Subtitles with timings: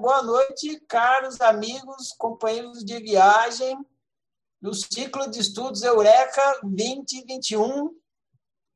[0.00, 3.76] Boa noite, caros amigos, companheiros de viagem
[4.62, 7.98] do ciclo de estudos Eureka 2021,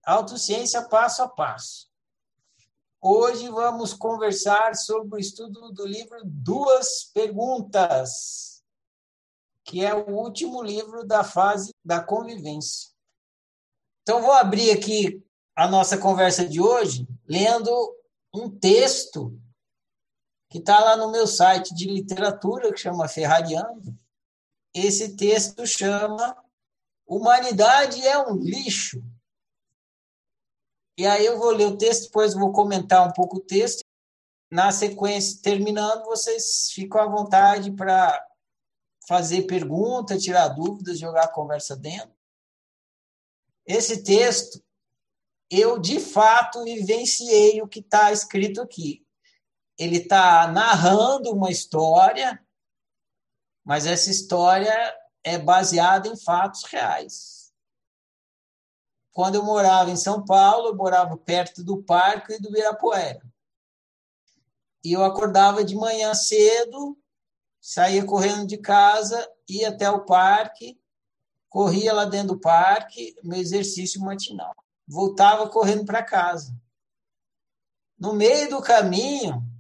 [0.05, 1.89] Autociência Passo a Passo.
[3.01, 8.65] Hoje vamos conversar sobre o estudo do livro Duas Perguntas,
[9.65, 12.91] que é o último livro da fase da convivência.
[14.03, 17.71] Então, vou abrir aqui a nossa conversa de hoje lendo
[18.35, 19.41] um texto
[20.53, 23.99] que está lá no meu site de literatura, que chama Ferrariando.
[24.75, 26.37] Esse texto chama
[27.07, 29.03] Humanidade é um lixo.
[30.99, 33.83] E aí eu vou ler o texto, depois vou comentar um pouco o texto.
[34.51, 38.23] Na sequência, terminando, vocês ficam à vontade para
[39.09, 42.15] fazer pergunta, tirar dúvidas, jogar a conversa dentro.
[43.65, 44.63] Esse texto,
[45.51, 49.03] eu de fato vivenciei o que está escrito aqui.
[49.83, 52.41] Ele está narrando uma história,
[53.65, 54.73] mas essa história
[55.25, 57.53] é baseada em fatos reais.
[59.11, 63.21] Quando eu morava em São Paulo, eu morava perto do parque e do Ibirapuera.
[64.85, 66.97] E eu acordava de manhã cedo,
[67.61, 70.81] saía correndo de casa, ia até o parque,
[71.49, 74.55] corria lá dentro do parque, meu exercício matinal.
[74.87, 76.57] Voltava correndo para casa.
[77.99, 79.52] No meio do caminho,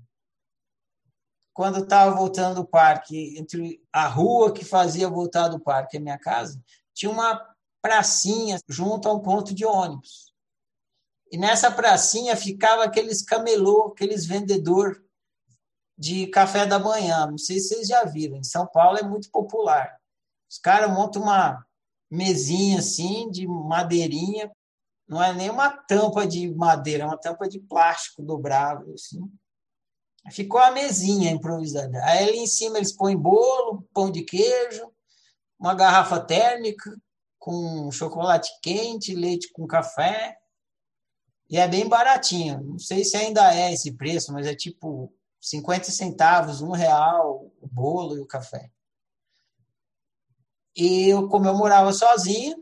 [1.52, 6.02] quando estava voltando do parque, entre a rua que fazia voltar do parque e a
[6.02, 6.60] minha casa,
[6.94, 7.46] tinha uma
[7.80, 10.32] pracinha junto a um ponto de ônibus.
[11.30, 15.02] E nessa pracinha ficava aqueles camelô, aqueles vendedor
[15.96, 17.26] de café da manhã.
[17.26, 18.36] Não sei se vocês já viram.
[18.36, 19.98] Em São Paulo é muito popular.
[20.50, 21.64] Os caras montam uma
[22.10, 24.50] mesinha assim de madeirinha.
[25.08, 29.20] Não é nem uma tampa de madeira, é uma tampa de plástico dobrável assim.
[30.30, 32.02] Ficou a mesinha improvisada.
[32.04, 34.90] Aí ali em cima eles põem bolo, pão de queijo,
[35.58, 36.90] uma garrafa térmica,
[37.38, 40.38] com chocolate quente, leite com café.
[41.50, 42.62] E é bem baratinho.
[42.62, 47.66] Não sei se ainda é esse preço, mas é tipo 50 centavos, um real o
[47.66, 48.70] bolo e o café.
[50.74, 52.56] E eu, como eu morava sozinho,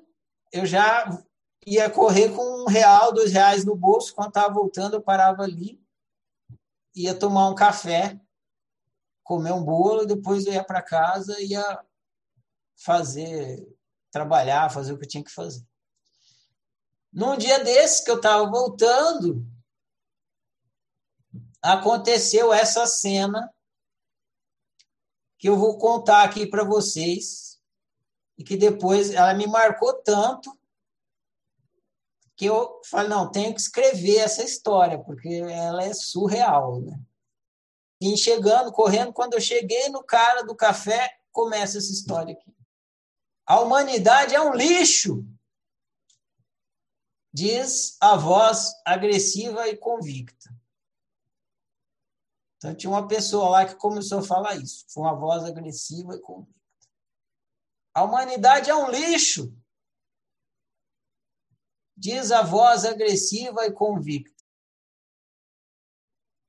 [0.52, 1.22] eu já
[1.66, 4.14] ia correr com um real, dois reais no bolso.
[4.14, 5.79] Quando estava voltando, eu parava ali,
[6.94, 8.20] ia tomar um café,
[9.22, 11.84] comer um bolo, depois eu ia para casa e ia
[12.76, 13.66] fazer
[14.10, 15.64] trabalhar, fazer o que eu tinha que fazer.
[17.12, 19.46] Num dia desse que eu estava voltando,
[21.62, 23.52] aconteceu essa cena
[25.38, 27.60] que eu vou contar aqui para vocês
[28.36, 30.59] e que depois ela me marcou tanto
[32.40, 36.98] que eu falei, não, tenho que escrever essa história, porque ela é surreal, né?
[38.00, 42.56] E chegando, correndo, quando eu cheguei no cara do café, começa essa história aqui.
[43.44, 45.22] A humanidade é um lixo,
[47.30, 50.48] diz a voz agressiva e convicta.
[52.56, 54.86] Então, tinha uma pessoa lá que começou a falar isso.
[54.88, 56.58] Foi uma voz agressiva e convicta.
[57.92, 59.54] A humanidade é um lixo,
[62.00, 64.42] diz a voz agressiva e convicta.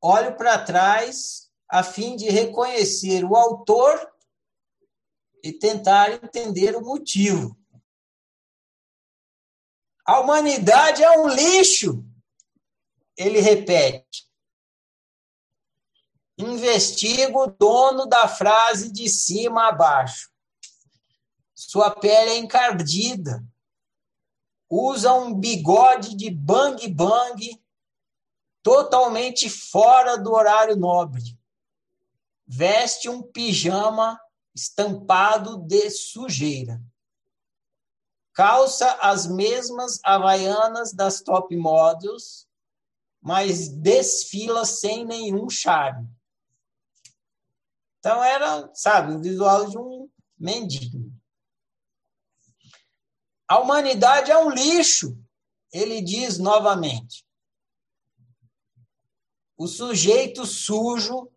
[0.01, 4.09] Olho para trás a fim de reconhecer o autor
[5.43, 7.57] e tentar entender o motivo.
[10.05, 12.03] A humanidade é um lixo,
[13.17, 14.29] ele repete.
[16.37, 20.31] Investigo o dono da frase de cima a baixo.
[21.53, 23.45] Sua pele é encardida.
[24.73, 27.61] Usa um bigode de bang bang
[28.63, 31.37] totalmente fora do horário nobre.
[32.47, 34.17] Veste um pijama
[34.55, 36.81] estampado de sujeira.
[38.33, 42.47] Calça as mesmas havaianas das top models,
[43.21, 46.07] mas desfila sem nenhum charme.
[47.99, 50.09] Então era, sabe, o visual de um
[50.39, 51.00] mendigo.
[53.51, 55.21] A humanidade é um lixo,
[55.73, 57.27] ele diz novamente.
[59.57, 61.29] O sujeito sujo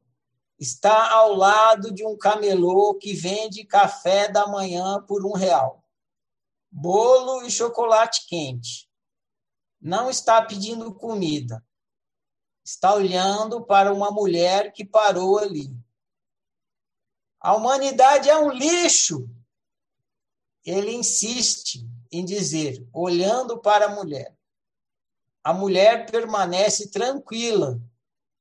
[0.57, 5.85] está ao lado de um camelô que vende café da manhã por um real,
[6.71, 8.89] bolo e chocolate quente.
[9.81, 11.67] Não está pedindo comida.
[12.65, 15.77] Está olhando para uma mulher que parou ali.
[17.41, 19.29] A humanidade é um lixo.
[20.65, 21.85] Ele insiste
[22.17, 24.37] em dizer, olhando para a mulher.
[25.43, 27.81] A mulher permanece tranquila,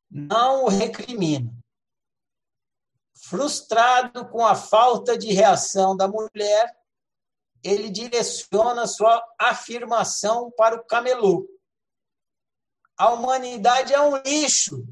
[0.10, 1.52] não o recrimina.
[3.16, 6.78] Frustrado com a falta de reação da mulher,
[7.64, 11.48] ele direciona sua afirmação para o camelô.
[12.96, 14.86] A humanidade é um lixo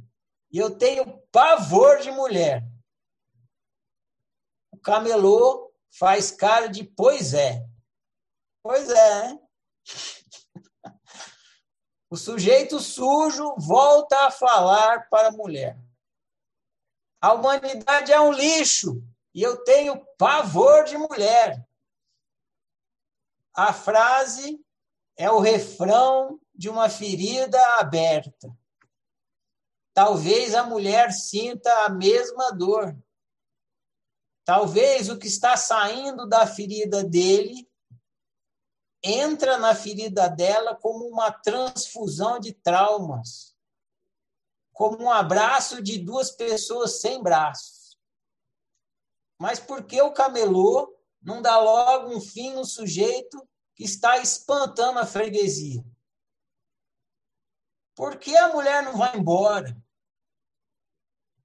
[0.52, 2.64] e eu tenho pavor de mulher.
[4.72, 7.71] O camelô faz cara de pois é.
[8.64, 9.40] Pois é?
[12.10, 15.80] O sujeito sujo volta a falar para a mulher.
[17.20, 19.02] A humanidade é um lixo
[19.34, 21.66] e eu tenho pavor de mulher.
[23.54, 24.64] A frase
[25.18, 28.56] é o refrão de uma ferida aberta.
[29.94, 32.96] Talvez a mulher sinta a mesma dor.
[34.44, 37.71] Talvez o que está saindo da ferida dele
[39.04, 43.56] entra na ferida dela como uma transfusão de traumas,
[44.74, 48.00] como um abraço de duas pessoas sem braços.
[49.38, 55.00] Mas por que o camelô não dá logo um fim no sujeito que está espantando
[55.00, 55.84] a freguesia?
[57.96, 59.76] Por que a mulher não vai embora?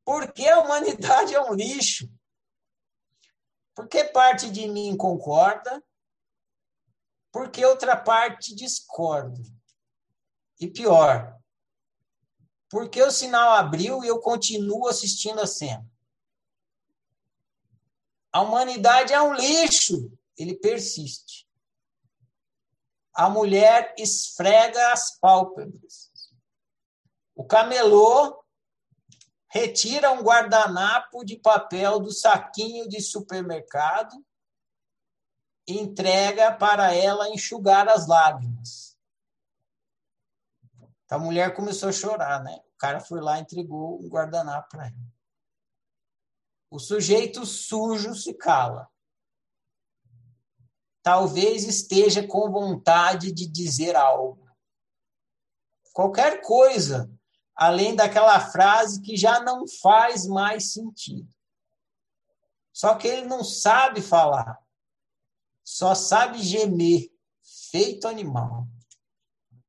[0.05, 2.09] Por que a humanidade é um lixo?
[3.75, 5.82] Por que parte de mim concorda?
[7.37, 9.43] Por que outra parte discorda?
[10.59, 11.38] E pior,
[12.71, 15.87] por que o sinal abriu e eu continuo assistindo a cena?
[18.33, 21.47] A humanidade é um lixo, ele persiste.
[23.12, 26.11] A mulher esfrega as pálpebras.
[27.35, 28.43] O camelô
[29.47, 34.25] retira um guardanapo de papel do saquinho de supermercado
[35.66, 38.96] entrega para ela enxugar as lágrimas.
[41.04, 42.60] Então, a mulher começou a chorar, né?
[42.74, 45.16] O cara foi lá e entregou um guardanapo para ela.
[46.70, 48.88] O sujeito sujo se cala.
[51.02, 54.44] Talvez esteja com vontade de dizer algo.
[55.92, 57.10] Qualquer coisa,
[57.54, 61.32] além daquela frase que já não faz mais sentido.
[62.72, 64.60] Só que ele não sabe falar.
[65.66, 67.10] Só sabe gemer,
[67.72, 68.68] feito animal.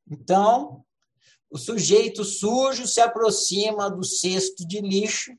[0.08, 0.86] Então,
[1.50, 5.36] o sujeito sujo se aproxima do cesto de lixo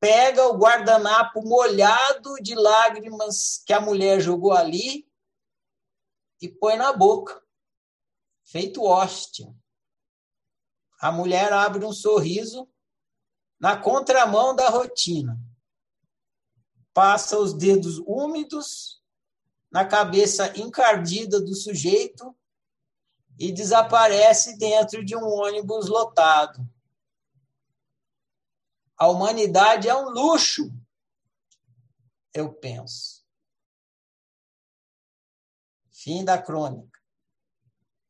[0.00, 5.06] pega o guardanapo molhado de lágrimas que a mulher jogou ali
[6.40, 7.40] e põe na boca,
[8.46, 9.54] feito hóstia.
[10.98, 12.66] A mulher abre um sorriso
[13.58, 15.38] na contramão da rotina.
[17.00, 19.02] Passa os dedos úmidos
[19.72, 22.36] na cabeça encardida do sujeito
[23.38, 26.62] e desaparece dentro de um ônibus lotado.
[28.98, 30.70] A humanidade é um luxo,
[32.34, 33.24] eu penso.
[35.90, 37.00] Fim da crônica.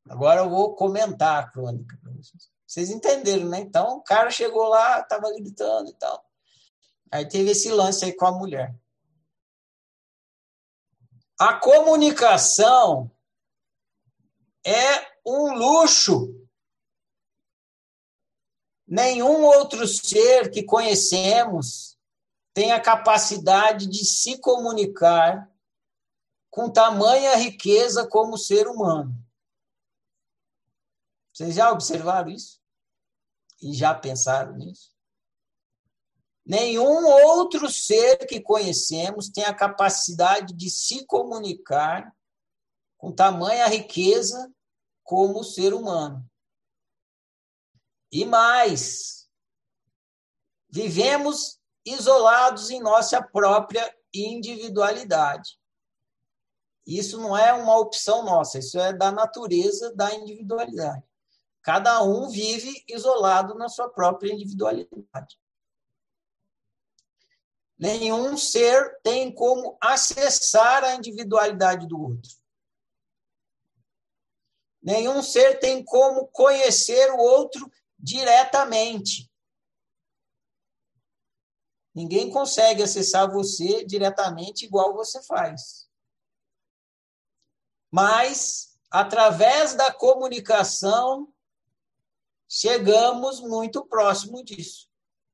[0.08, 2.50] Agora eu vou comentar a crônica para vocês.
[2.66, 3.60] Vocês entenderam, né?
[3.60, 6.28] Então, o cara chegou lá, estava gritando e tal.
[7.10, 8.74] Aí teve esse lance aí com a mulher.
[11.38, 13.10] A comunicação
[14.64, 16.40] é um luxo
[18.90, 21.96] Nenhum outro ser que conhecemos
[22.52, 25.48] tem a capacidade de se comunicar
[26.50, 29.14] com tamanha riqueza como o ser humano.
[31.32, 32.60] Vocês já observaram isso?
[33.62, 34.89] E já pensaram nisso?
[36.50, 42.12] Nenhum outro ser que conhecemos tem a capacidade de se comunicar
[42.98, 44.52] com tamanha riqueza
[45.04, 46.28] como o ser humano.
[48.10, 49.30] E mais,
[50.68, 55.56] vivemos isolados em nossa própria individualidade.
[56.84, 61.04] Isso não é uma opção nossa, isso é da natureza da individualidade.
[61.62, 65.39] Cada um vive isolado na sua própria individualidade.
[67.80, 72.30] Nenhum ser tem como acessar a individualidade do outro.
[74.82, 79.32] Nenhum ser tem como conhecer o outro diretamente.
[81.94, 85.88] Ninguém consegue acessar você diretamente igual você faz.
[87.90, 91.32] Mas, através da comunicação,
[92.46, 94.89] chegamos muito próximo disso.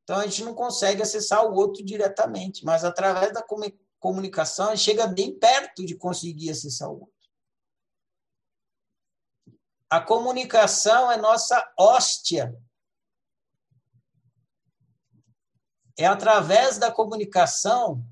[0.06, 3.44] Então, a gente não consegue acessar o outro diretamente, mas através da
[3.98, 7.12] comunicação, a gente chega bem perto de conseguir acessar o outro.
[9.90, 12.56] A comunicação é nossa hóstia.
[15.98, 18.06] É através da comunicação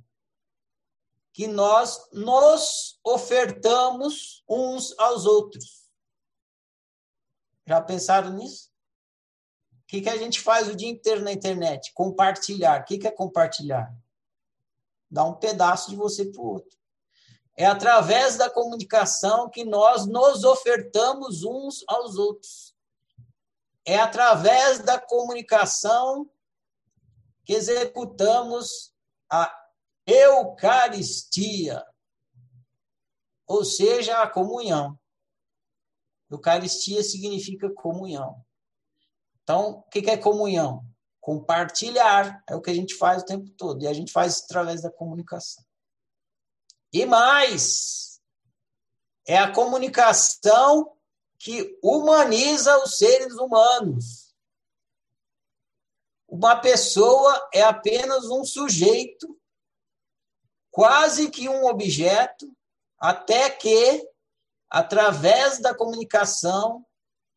[1.32, 5.88] que nós nos ofertamos uns aos outros.
[7.64, 8.73] Já pensaram nisso?
[9.84, 11.92] O que, que a gente faz o dia inteiro na internet?
[11.92, 12.80] Compartilhar.
[12.80, 13.94] O que, que é compartilhar?
[15.10, 16.76] Dar um pedaço de você para o outro.
[17.56, 22.74] É através da comunicação que nós nos ofertamos uns aos outros.
[23.84, 26.28] É através da comunicação
[27.44, 28.92] que executamos
[29.30, 29.54] a
[30.06, 31.84] Eucaristia,
[33.46, 34.98] ou seja, a comunhão.
[36.30, 38.43] Eucaristia significa comunhão.
[39.44, 40.82] Então, o que é comunhão?
[41.20, 42.42] Compartilhar.
[42.48, 43.82] É o que a gente faz o tempo todo.
[43.82, 45.62] E a gente faz através da comunicação.
[46.92, 48.20] E mais,
[49.26, 50.96] é a comunicação
[51.38, 54.34] que humaniza os seres humanos.
[56.26, 59.38] Uma pessoa é apenas um sujeito,
[60.70, 62.50] quase que um objeto,
[62.98, 64.08] até que,
[64.70, 66.84] através da comunicação,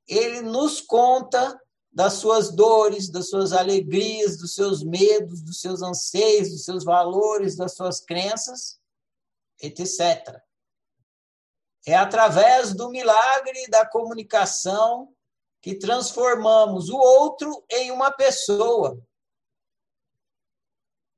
[0.08, 1.60] ele nos conta
[1.98, 7.56] das suas dores, das suas alegrias, dos seus medos, dos seus anseios, dos seus valores,
[7.56, 8.80] das suas crenças,
[9.60, 10.40] etc.
[11.88, 15.12] É através do milagre da comunicação
[15.60, 19.04] que transformamos o outro em uma pessoa.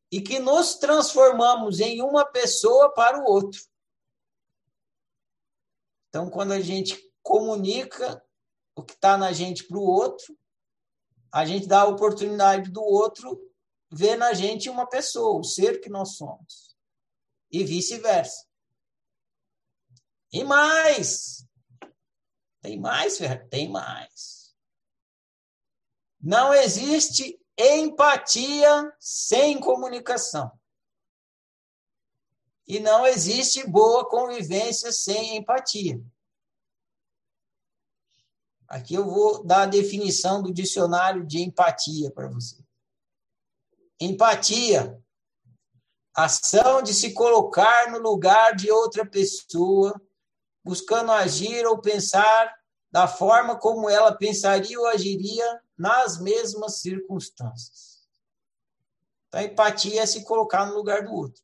[0.10, 3.62] E que nos transformamos em uma pessoa para o outro.
[6.08, 8.26] Então, quando a gente comunica
[8.78, 10.40] o que está na gente para o outro,
[11.32, 13.40] a gente dá a oportunidade do outro
[13.92, 16.76] ver na gente uma pessoa, o ser que nós somos.
[17.52, 18.48] E vice-versa.
[20.32, 21.48] E mais.
[22.62, 23.18] Tem mais,
[23.50, 24.54] Tem mais.
[26.22, 30.52] Não existe empatia sem comunicação.
[32.68, 36.00] E não existe boa convivência sem empatia.
[38.70, 42.56] Aqui eu vou dar a definição do dicionário de empatia para você.
[44.00, 45.02] Empatia,
[46.14, 50.00] ação de se colocar no lugar de outra pessoa,
[50.64, 52.56] buscando agir ou pensar
[52.92, 58.08] da forma como ela pensaria ou agiria nas mesmas circunstâncias.
[59.28, 61.42] Então, empatia é se colocar no lugar do outro.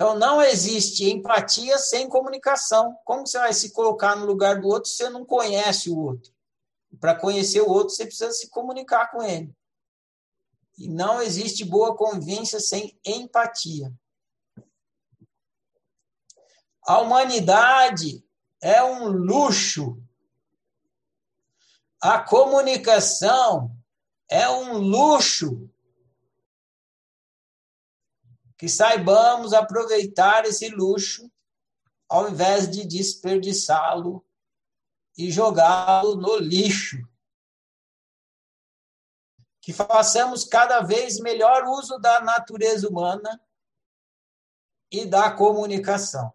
[0.00, 2.96] Então, não existe empatia sem comunicação.
[3.04, 6.32] Como você vai se colocar no lugar do outro se você não conhece o outro?
[6.98, 9.54] Para conhecer o outro, você precisa se comunicar com ele.
[10.78, 13.92] E não existe boa convivência sem empatia.
[16.86, 18.24] A humanidade
[18.58, 20.02] é um luxo.
[22.00, 23.70] A comunicação
[24.30, 25.69] é um luxo
[28.60, 31.32] que saibamos aproveitar esse luxo
[32.06, 34.22] ao invés de desperdiçá-lo
[35.16, 36.98] e jogá-lo no lixo.
[39.62, 43.42] Que façamos cada vez melhor uso da natureza humana
[44.92, 46.30] e da comunicação.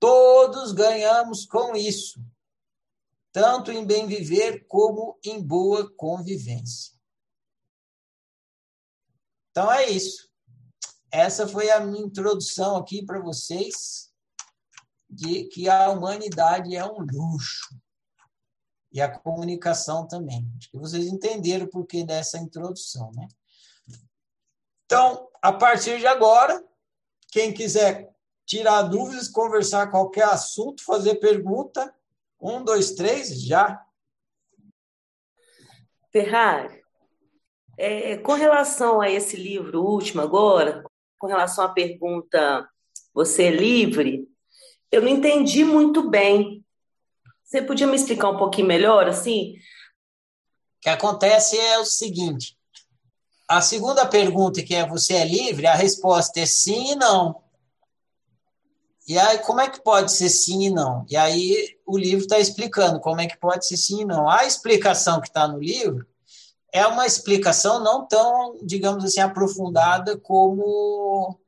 [0.00, 2.20] Todos ganhamos com isso,
[3.30, 6.92] tanto em bem viver como em boa convivência.
[9.52, 10.25] Então é isso
[11.10, 14.12] essa foi a minha introdução aqui para vocês
[15.08, 17.74] de que a humanidade é um luxo
[18.92, 20.46] e a comunicação também.
[20.56, 23.28] Acho que vocês entenderam o porquê dessa introdução, né?
[24.84, 26.64] Então, a partir de agora,
[27.30, 31.94] quem quiser tirar dúvidas, conversar qualquer assunto, fazer pergunta,
[32.40, 33.84] um, dois, três, já.
[36.12, 36.82] Ferrari,
[37.76, 40.84] é, com relação a esse livro último agora,
[41.18, 42.68] com relação à pergunta
[43.12, 44.28] você é livre,
[44.92, 46.64] eu não entendi muito bem.
[47.42, 49.54] Você podia me explicar um pouquinho melhor, assim?
[50.78, 52.56] O que acontece é o seguinte:
[53.48, 57.42] a segunda pergunta, que é você é livre, a resposta é sim e não.
[59.08, 61.06] E aí, como é que pode ser sim e não?
[61.08, 64.28] E aí, o livro está explicando como é que pode ser sim e não.
[64.28, 66.04] A explicação que está no livro
[66.76, 71.40] é uma explicação não tão, digamos assim, aprofundada como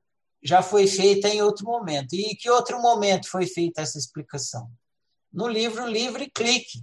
[0.43, 2.15] já foi feita em outro momento.
[2.15, 4.71] E que outro momento foi feita essa explicação?
[5.31, 6.83] No livro Livre Clique.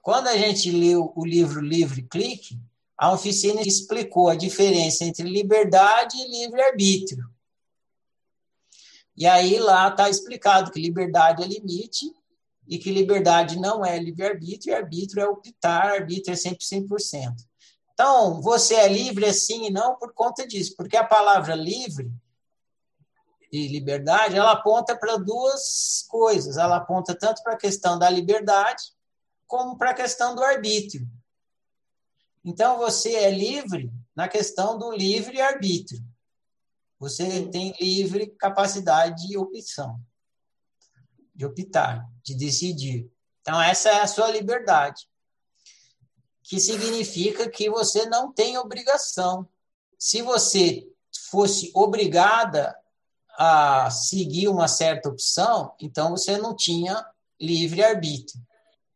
[0.00, 2.58] Quando a gente leu o livro Livre Clique,
[2.96, 7.28] a oficina explicou a diferença entre liberdade e livre-arbítrio.
[9.14, 12.10] E aí lá está explicado que liberdade é limite
[12.66, 17.34] e que liberdade não é livre-arbítrio, e arbítrio é optar, arbítrio é sempre 100%.
[17.92, 22.10] Então, você é livre assim e não por conta disso, porque a palavra livre
[23.52, 26.56] e liberdade, ela aponta para duas coisas.
[26.56, 28.82] Ela aponta tanto para a questão da liberdade,
[29.46, 31.06] como para a questão do arbítrio.
[32.42, 36.02] Então, você é livre na questão do livre arbítrio.
[36.98, 40.00] Você tem livre capacidade de opção,
[41.34, 43.10] de optar, de decidir.
[43.40, 45.08] Então, essa é a sua liberdade,
[46.42, 49.48] que significa que você não tem obrigação.
[49.98, 50.86] Se você
[51.30, 52.76] fosse obrigada
[53.38, 57.04] a seguir uma certa opção, então você não tinha
[57.40, 58.40] livre arbítrio.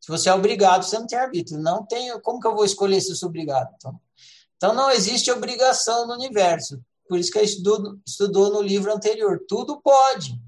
[0.01, 1.59] Se você é obrigado, você não tem arbítrio.
[1.59, 3.75] Não tem, como que eu vou escolher se eu sou obrigado?
[3.77, 4.01] Então,
[4.57, 6.81] então não existe obrigação no universo.
[7.09, 9.43] Por isso que eu estudo, estudou no livro anterior.
[9.49, 10.41] Tudo pode.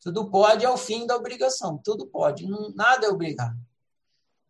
[0.00, 1.78] Tudo pode é o fim da obrigação.
[1.78, 2.46] Tudo pode.
[2.74, 3.58] Nada é obrigado.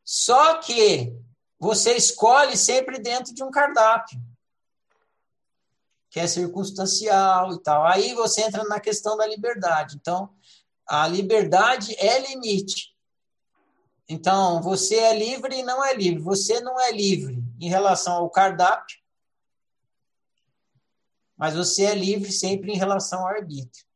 [0.04, 1.12] Só que
[1.58, 4.20] você escolhe sempre dentro de um cardápio
[6.10, 7.86] que é circunstancial e tal.
[7.86, 9.96] Aí você entra na questão da liberdade.
[9.96, 10.34] Então,
[10.86, 12.92] a liberdade é limite.
[14.08, 16.20] Então, você é livre e não é livre.
[16.20, 18.98] Você não é livre em relação ao cardápio,
[21.36, 23.86] mas você é livre sempre em relação ao arbítrio.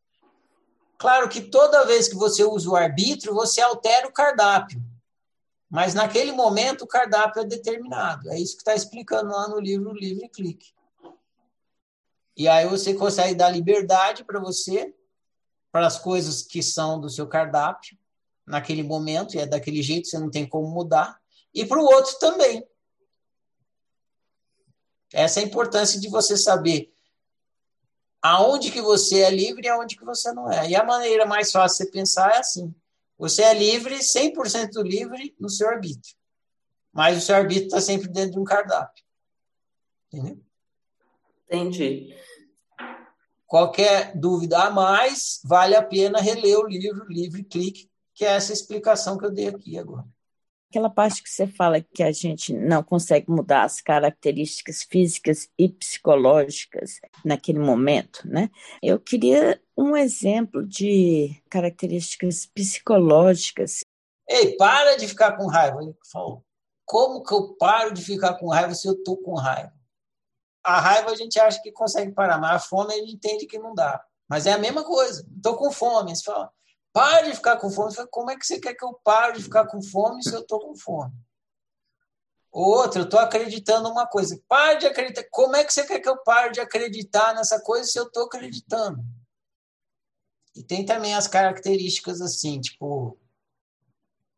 [1.04, 4.82] Claro que toda vez que você usa o arbítrio, você altera o cardápio.
[5.68, 8.30] Mas naquele momento o cardápio é determinado.
[8.30, 10.72] É isso que está explicando lá no livro Livre Clique.
[12.34, 14.94] E aí você consegue dar liberdade para você,
[15.70, 17.98] para as coisas que são do seu cardápio,
[18.46, 21.20] naquele momento, e é daquele jeito, você não tem como mudar,
[21.52, 22.66] e para o outro também.
[25.12, 26.93] Essa é a importância de você saber
[28.24, 30.66] aonde que você é livre e aonde que você não é.
[30.70, 32.74] E a maneira mais fácil de você pensar é assim.
[33.18, 36.16] Você é livre, 100% livre no seu arbítrio.
[36.90, 39.04] Mas o seu arbítrio está sempre dentro de um cardápio.
[40.10, 40.42] Entendeu?
[41.46, 42.16] Entendi.
[43.46, 48.54] Qualquer dúvida a mais, vale a pena reler o livro Livre Clique, que é essa
[48.54, 50.06] explicação que eu dei aqui agora.
[50.74, 55.68] Aquela parte que você fala que a gente não consegue mudar as características físicas e
[55.68, 58.50] psicológicas naquele momento, né?
[58.82, 63.84] Eu queria um exemplo de características psicológicas.
[64.28, 65.80] Ei, para de ficar com raiva.
[65.80, 66.44] Ele falou.
[66.84, 69.72] Como que eu paro de ficar com raiva se eu tô com raiva?
[70.64, 73.60] A raiva a gente acha que consegue parar, mas a fome a gente entende que
[73.60, 74.04] não dá.
[74.28, 75.24] Mas é a mesma coisa.
[75.36, 76.16] Estou com fome.
[76.16, 76.50] Você fala,
[76.94, 77.94] para de ficar com fome.
[77.94, 80.40] Fala, como é que você quer que eu pare de ficar com fome se eu
[80.40, 81.12] estou com fome?
[82.50, 84.40] Outra, eu estou acreditando uma coisa.
[84.48, 85.26] Pare de acreditar.
[85.30, 88.24] Como é que você quer que eu pare de acreditar nessa coisa se eu estou
[88.24, 89.04] acreditando?
[90.56, 93.18] E tem também as características assim, tipo,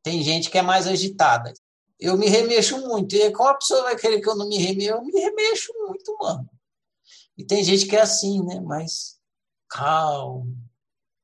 [0.03, 1.53] tem gente que é mais agitada
[1.99, 3.15] eu me remexo muito.
[3.15, 4.91] E como a pessoa vai querer que eu não me remexo?
[4.91, 6.49] Eu me remexo muito, mano.
[7.37, 8.61] E tem gente que é assim, né?
[8.61, 9.19] Mais
[9.69, 10.57] calmo.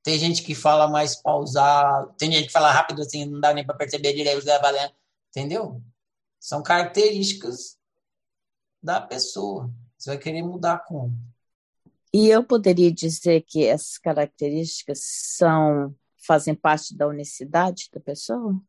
[0.03, 2.13] Tem gente que fala mais pausado.
[2.19, 4.61] Tem gente que fala rápido assim, não dá nem para perceber direito o que está
[4.61, 4.93] falando.
[5.31, 5.81] Entendeu?
[6.41, 7.79] São características
[8.83, 9.71] da pessoa.
[9.97, 11.13] Você vai querer mudar como?
[12.13, 18.61] E eu poderia dizer que essas características são fazem parte da unicidade da pessoa?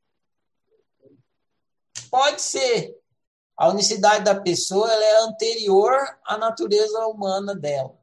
[2.09, 2.97] Pode ser.
[3.55, 5.93] A unicidade da pessoa ela é anterior
[6.25, 7.95] à natureza humana dela.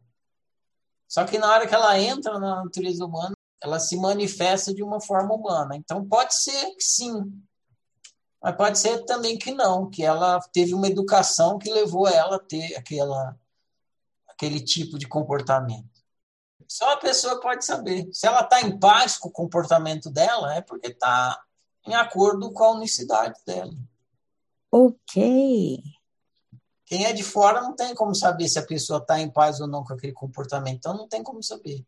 [1.10, 5.00] Só que na hora que ela entra na natureza humana, ela se manifesta de uma
[5.00, 5.74] forma humana.
[5.74, 7.42] Então pode ser que sim,
[8.40, 12.38] mas pode ser também que não, que ela teve uma educação que levou ela a
[12.38, 13.36] ter aquela,
[14.28, 15.90] aquele tipo de comportamento.
[16.68, 18.08] Só a pessoa pode saber.
[18.12, 21.42] Se ela está em paz com o comportamento dela, é porque está
[21.84, 23.74] em acordo com a unicidade dela.
[24.70, 25.82] Ok.
[26.90, 29.68] Quem é de fora não tem como saber se a pessoa está em paz ou
[29.68, 30.79] não com aquele comportamento.
[30.79, 31.87] Então, não tem como saber.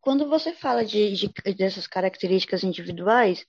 [0.00, 3.46] Quando você fala de, de, dessas características individuais,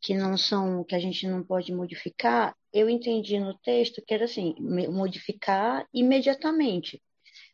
[0.00, 4.24] que não são, que a gente não pode modificar, eu entendi no texto que era
[4.24, 4.54] assim,
[4.88, 7.02] modificar imediatamente.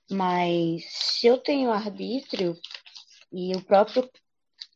[0.09, 2.57] Mas se eu tenho arbítrio
[3.33, 4.09] e o próprio,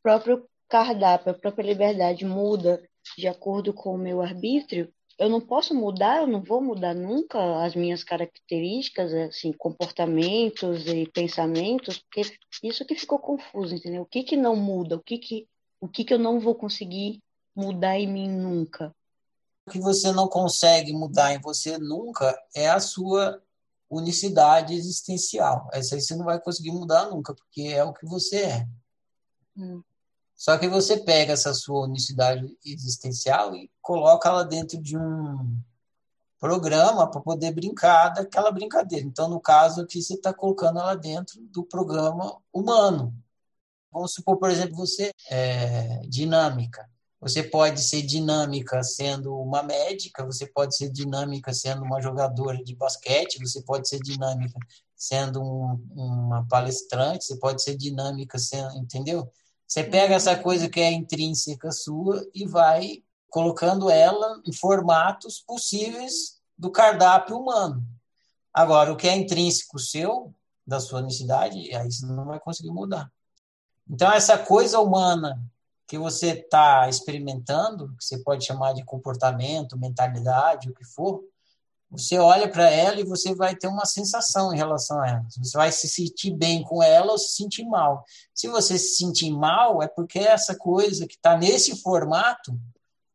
[0.02, 2.82] próprio cardápio, a própria liberdade muda
[3.16, 7.64] de acordo com o meu arbítrio, eu não posso mudar, eu não vou mudar nunca
[7.64, 12.22] as minhas características, assim, comportamentos e pensamentos, porque
[12.62, 14.02] isso que ficou confuso, entendeu?
[14.02, 14.96] O que que não muda?
[14.96, 15.48] O que que,
[15.80, 17.20] o que que eu não vou conseguir
[17.54, 18.94] mudar em mim nunca?
[19.66, 23.42] O que você não consegue mudar em você nunca é a sua
[23.90, 25.68] unicidade existencial.
[25.72, 28.68] Essa aí você não vai conseguir mudar nunca, porque é o que você é.
[29.56, 29.82] Hum.
[30.38, 35.60] Só que você pega essa sua unicidade existencial e coloca ela dentro de um
[36.38, 39.04] programa para poder brincar daquela brincadeira.
[39.04, 43.12] Então, no caso aqui, você está colocando ela dentro do programa humano.
[43.90, 46.88] Vamos supor, por exemplo, você é dinâmica.
[47.20, 52.76] Você pode ser dinâmica sendo uma médica, você pode ser dinâmica sendo uma jogadora de
[52.76, 54.56] basquete, você pode ser dinâmica
[54.94, 59.28] sendo um, uma palestrante, você pode ser dinâmica sendo, entendeu?
[59.68, 66.40] Você pega essa coisa que é intrínseca sua e vai colocando ela em formatos possíveis
[66.56, 67.86] do cardápio humano.
[68.52, 70.34] Agora, o que é intrínseco seu,
[70.66, 73.12] da sua necessidade, aí você não vai conseguir mudar.
[73.88, 75.38] Então, essa coisa humana
[75.86, 81.22] que você está experimentando, que você pode chamar de comportamento, mentalidade, o que for,
[81.90, 85.26] você olha para ela e você vai ter uma sensação em relação a ela.
[85.30, 88.04] Você vai se sentir bem com ela ou se sentir mal.
[88.34, 92.58] Se você se sentir mal, é porque essa coisa que está nesse formato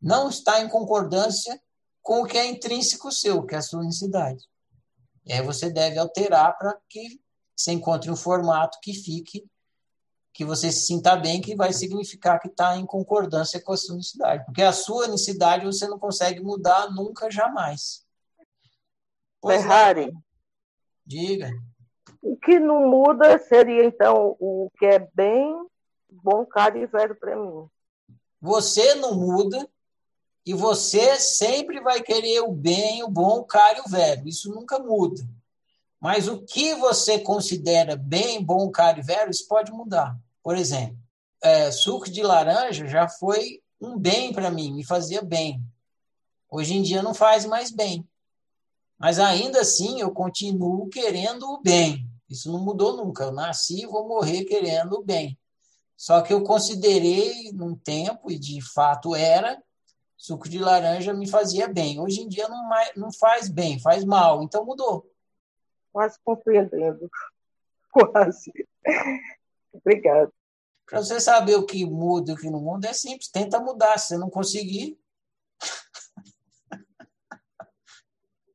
[0.02, 1.62] não está em concordância
[2.02, 4.44] com o que é intrínseco seu, que é a sua unicidade.
[5.26, 7.22] E aí você deve alterar para que
[7.56, 9.46] você encontre um formato que fique,
[10.34, 13.94] que você se sinta bem, que vai significar que está em concordância com a sua
[13.94, 14.44] unicidade.
[14.46, 18.03] Porque a sua unicidade você não consegue mudar nunca, jamais.
[19.48, 20.12] Ferrari.
[20.12, 20.24] Não.
[21.06, 21.52] Diga.
[22.22, 25.56] O que não muda seria, então, o que é bem,
[26.10, 27.68] bom, caro e velho para mim.
[28.40, 29.68] Você não muda,
[30.46, 34.28] e você sempre vai querer o bem, o bom, o caro e o velho.
[34.28, 35.22] Isso nunca muda.
[36.00, 40.18] Mas o que você considera bem, bom, caro e velho, isso pode mudar.
[40.42, 40.98] Por exemplo,
[41.42, 45.62] é, suco de laranja já foi um bem para mim, me fazia bem.
[46.50, 48.06] Hoje em dia não faz mais bem.
[49.04, 52.10] Mas ainda assim eu continuo querendo o bem.
[52.30, 53.26] Isso não mudou nunca.
[53.26, 55.38] Eu nasci e vou morrer querendo o bem.
[55.98, 59.62] Só que eu considerei num tempo, e de fato era,
[60.16, 62.00] suco de laranja me fazia bem.
[62.00, 65.06] Hoje em dia não, não faz bem, faz mal, então mudou.
[65.92, 67.10] Quase compreendendo.
[67.92, 68.54] Quase.
[69.74, 70.32] Obrigada.
[70.86, 73.28] Para você saber o que muda e o que não muda, é simples.
[73.28, 73.98] Tenta mudar.
[73.98, 74.98] Se você não conseguir,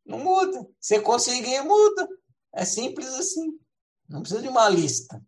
[0.09, 0.66] não muda.
[0.81, 2.09] Se conseguir, muda.
[2.53, 3.59] É simples assim.
[4.09, 5.23] Não precisa de uma lista.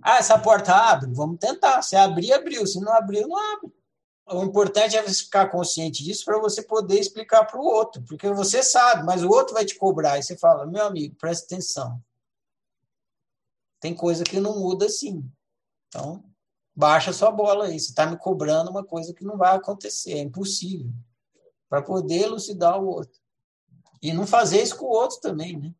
[0.00, 1.12] Ah, essa porta abre?
[1.12, 1.82] Vamos tentar.
[1.82, 2.66] Se abrir, abriu.
[2.66, 3.70] Se não abrir, não abre
[4.28, 8.28] o importante é você ficar consciente disso para você poder explicar para o outro, porque
[8.30, 12.02] você sabe, mas o outro vai te cobrar e você fala, meu amigo, presta atenção.
[13.78, 15.30] Tem coisa que não muda assim.
[15.88, 16.24] Então,
[16.74, 17.78] baixa sua bola aí.
[17.78, 20.90] Você está me cobrando uma coisa que não vai acontecer, é impossível.
[21.68, 23.20] Para poder elucidar o outro.
[24.02, 25.74] E não fazer isso com o outro também, né?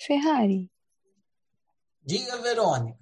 [0.00, 0.70] Ferrari.
[2.02, 2.98] Diga, Verônica.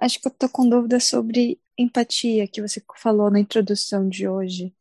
[0.00, 4.74] Acho que eu estou com dúvida sobre empatia que você falou na introdução de hoje.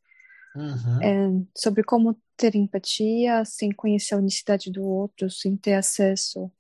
[0.56, 1.04] Uhum.
[1.04, 6.52] É, sobre como ter empatia sem conhecer a unicidade do outro, sem ter acesso.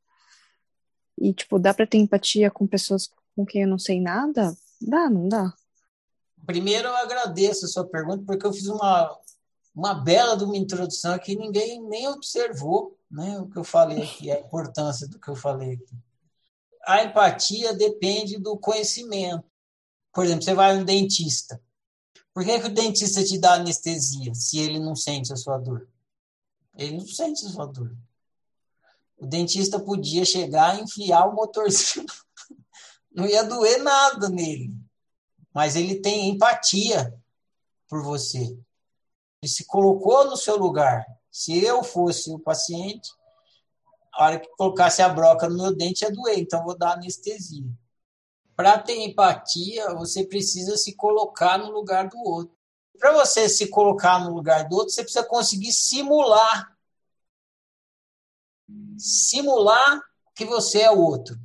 [1.17, 4.55] E, tipo, dá para ter empatia com pessoas com quem eu não sei nada?
[4.81, 5.53] Dá, não dá?
[6.45, 9.17] Primeiro, eu agradeço a sua pergunta, porque eu fiz uma,
[9.75, 14.31] uma bela de uma introdução que ninguém nem observou né, o que eu falei aqui,
[14.31, 15.95] a importância do que eu falei aqui.
[16.85, 19.43] A empatia depende do conhecimento.
[20.13, 21.61] Por exemplo, você vai no dentista.
[22.33, 25.87] Por que, que o dentista te dá anestesia se ele não sente a sua dor?
[26.77, 27.95] Ele não sente a sua dor.
[29.17, 32.05] O dentista podia chegar e enfiar o motorzinho.
[33.11, 34.73] Não ia doer nada nele.
[35.53, 37.13] Mas ele tem empatia
[37.89, 38.57] por você.
[39.41, 41.05] Ele se colocou no seu lugar.
[41.31, 43.09] Se eu fosse o paciente,
[44.13, 47.65] a hora que colocasse a broca no meu dente ia doer, então vou dar anestesia.
[48.55, 52.53] Para ter empatia, você precisa se colocar no lugar do outro.
[52.99, 56.77] Para você se colocar no lugar do outro, você precisa conseguir simular.
[58.97, 60.01] Simular
[60.35, 61.39] que você é o outro.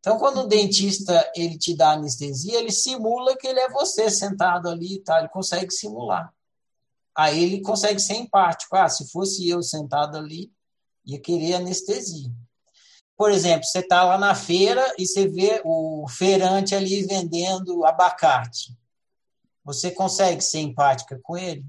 [0.00, 4.68] Então, quando o dentista ele te dá anestesia, ele simula que ele é você sentado
[4.68, 5.20] ali, tá?
[5.20, 6.34] Ele consegue simular.
[7.16, 8.76] Aí ele consegue ser empático.
[8.76, 10.52] Ah, se fosse eu sentado ali,
[11.04, 12.30] ia querer anestesia.
[13.16, 18.76] Por exemplo, você está lá na feira e você vê o feirante ali vendendo abacate.
[19.64, 21.64] Você consegue ser empática com ele?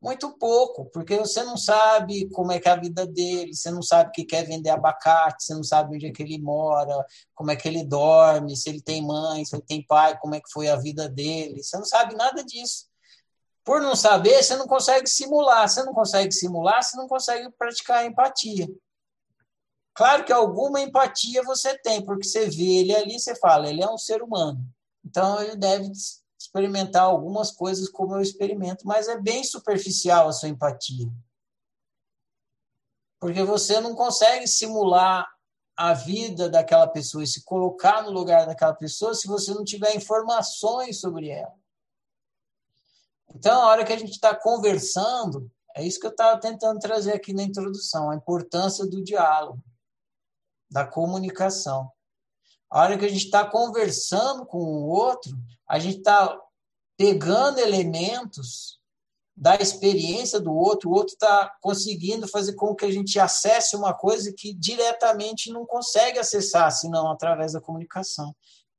[0.00, 3.82] Muito pouco, porque você não sabe como é que é a vida dele, você não
[3.82, 7.56] sabe que quer vender abacate, você não sabe onde é que ele mora, como é
[7.56, 10.68] que ele dorme, se ele tem mãe, se ele tem pai, como é que foi
[10.68, 11.64] a vida dele.
[11.64, 12.87] Você não sabe nada disso.
[13.68, 15.68] Por não saber, você não consegue simular.
[15.68, 18.66] Você não consegue simular, você não consegue praticar empatia.
[19.92, 23.90] Claro que alguma empatia você tem, porque você vê ele ali, você fala, ele é
[23.90, 24.64] um ser humano.
[25.04, 25.92] Então ele deve
[26.40, 31.06] experimentar algumas coisas como eu experimento, mas é bem superficial a sua empatia.
[33.20, 35.30] Porque você não consegue simular
[35.76, 39.94] a vida daquela pessoa e se colocar no lugar daquela pessoa se você não tiver
[39.94, 41.57] informações sobre ela.
[43.34, 47.12] Então, a hora que a gente está conversando, é isso que eu estava tentando trazer
[47.12, 49.62] aqui na introdução, a importância do diálogo,
[50.70, 51.90] da comunicação.
[52.70, 55.36] A hora que a gente está conversando com o outro,
[55.66, 56.38] a gente está
[56.96, 58.78] pegando elementos
[59.36, 63.94] da experiência do outro, o outro está conseguindo fazer com que a gente acesse uma
[63.94, 68.34] coisa que diretamente não consegue acessar, senão através da comunicação,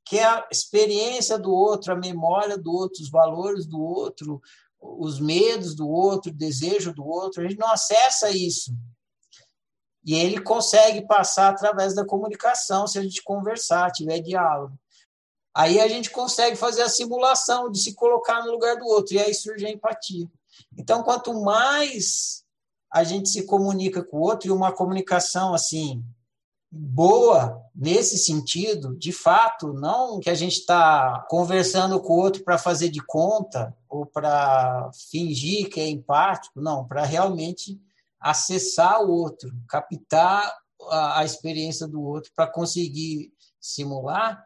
[0.10, 4.42] que é a experiência do outro, a memória do outro, os valores do outro,
[4.82, 7.44] os medos do outro, o desejo do outro.
[7.44, 8.74] A gente não acessa isso.
[10.04, 14.74] E ele consegue passar através da comunicação, se a gente conversar, tiver diálogo.
[15.56, 19.20] Aí a gente consegue fazer a simulação de se colocar no lugar do outro, e
[19.20, 20.28] aí surge a empatia.
[20.76, 22.44] Então, quanto mais
[22.92, 26.04] a gente se comunica com o outro, e uma comunicação assim
[26.72, 32.58] boa nesse sentido, de fato, não que a gente está conversando com o outro para
[32.58, 37.80] fazer de conta ou para fingir que é empático, não, para realmente
[38.20, 40.54] acessar o outro, captar
[40.90, 44.46] a, a experiência do outro para conseguir simular.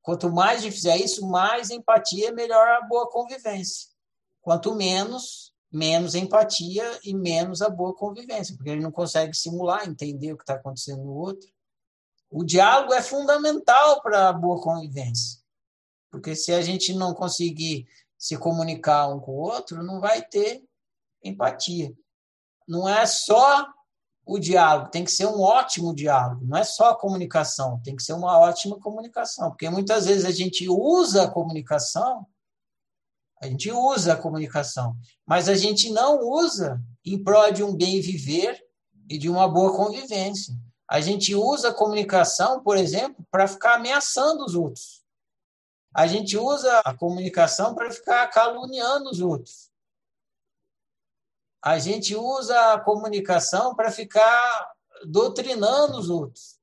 [0.00, 3.88] Quanto mais gente fizer isso, mais empatia, melhor a boa convivência.
[4.40, 10.32] Quanto menos, menos empatia e menos a boa convivência, porque ele não consegue simular, entender
[10.32, 11.46] o que está acontecendo no outro.
[12.30, 15.40] O diálogo é fundamental para a boa convivência,
[16.10, 17.86] porque se a gente não conseguir
[18.18, 20.62] se comunicar um com o outro, não vai ter
[21.22, 21.92] empatia.
[22.66, 23.66] Não é só
[24.26, 28.02] o diálogo, tem que ser um ótimo diálogo, não é só a comunicação, tem que
[28.02, 32.26] ser uma ótima comunicação, porque muitas vezes a gente usa a comunicação
[33.40, 38.00] a gente usa a comunicação, mas a gente não usa em prol de um bem
[38.00, 38.60] viver
[39.08, 40.54] e de uma boa convivência.
[40.88, 45.04] A gente usa a comunicação, por exemplo, para ficar ameaçando os outros.
[45.94, 49.70] A gente usa a comunicação para ficar caluniando os outros.
[51.62, 54.72] A gente usa a comunicação para ficar
[55.04, 56.58] doutrinando os outros.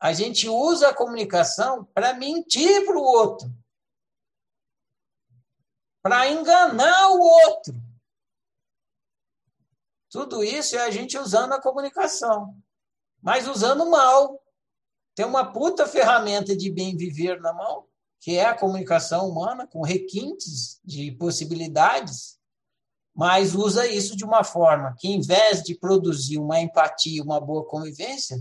[0.00, 3.50] A gente usa a comunicação para mentir para o outro
[6.04, 7.74] para enganar o outro.
[10.14, 12.56] Tudo isso é a gente usando a comunicação,
[13.20, 14.40] mas usando mal.
[15.12, 17.84] Tem uma puta ferramenta de bem viver na mão,
[18.20, 22.38] que é a comunicação humana, com requintes de possibilidades,
[23.12, 27.66] mas usa isso de uma forma que, em vez de produzir uma empatia, uma boa
[27.66, 28.40] convivência,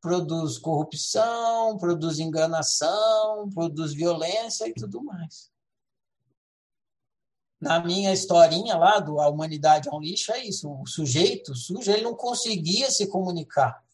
[0.00, 5.49] produz corrupção, produz enganação, produz violência e tudo mais
[7.60, 10.70] na minha historinha lá do A Humanidade é um Lixo, é isso.
[10.70, 13.84] O sujeito sujo, ele não conseguia se comunicar.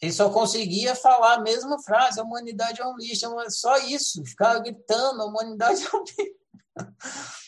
[0.00, 4.24] Ele só conseguia falar a mesma frase, a humanidade é um lixo, é só isso,
[4.24, 6.40] ficava gritando, a humanidade é um lixo.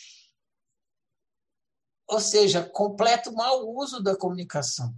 [2.07, 4.93] Ou seja, completo mau uso da comunicação.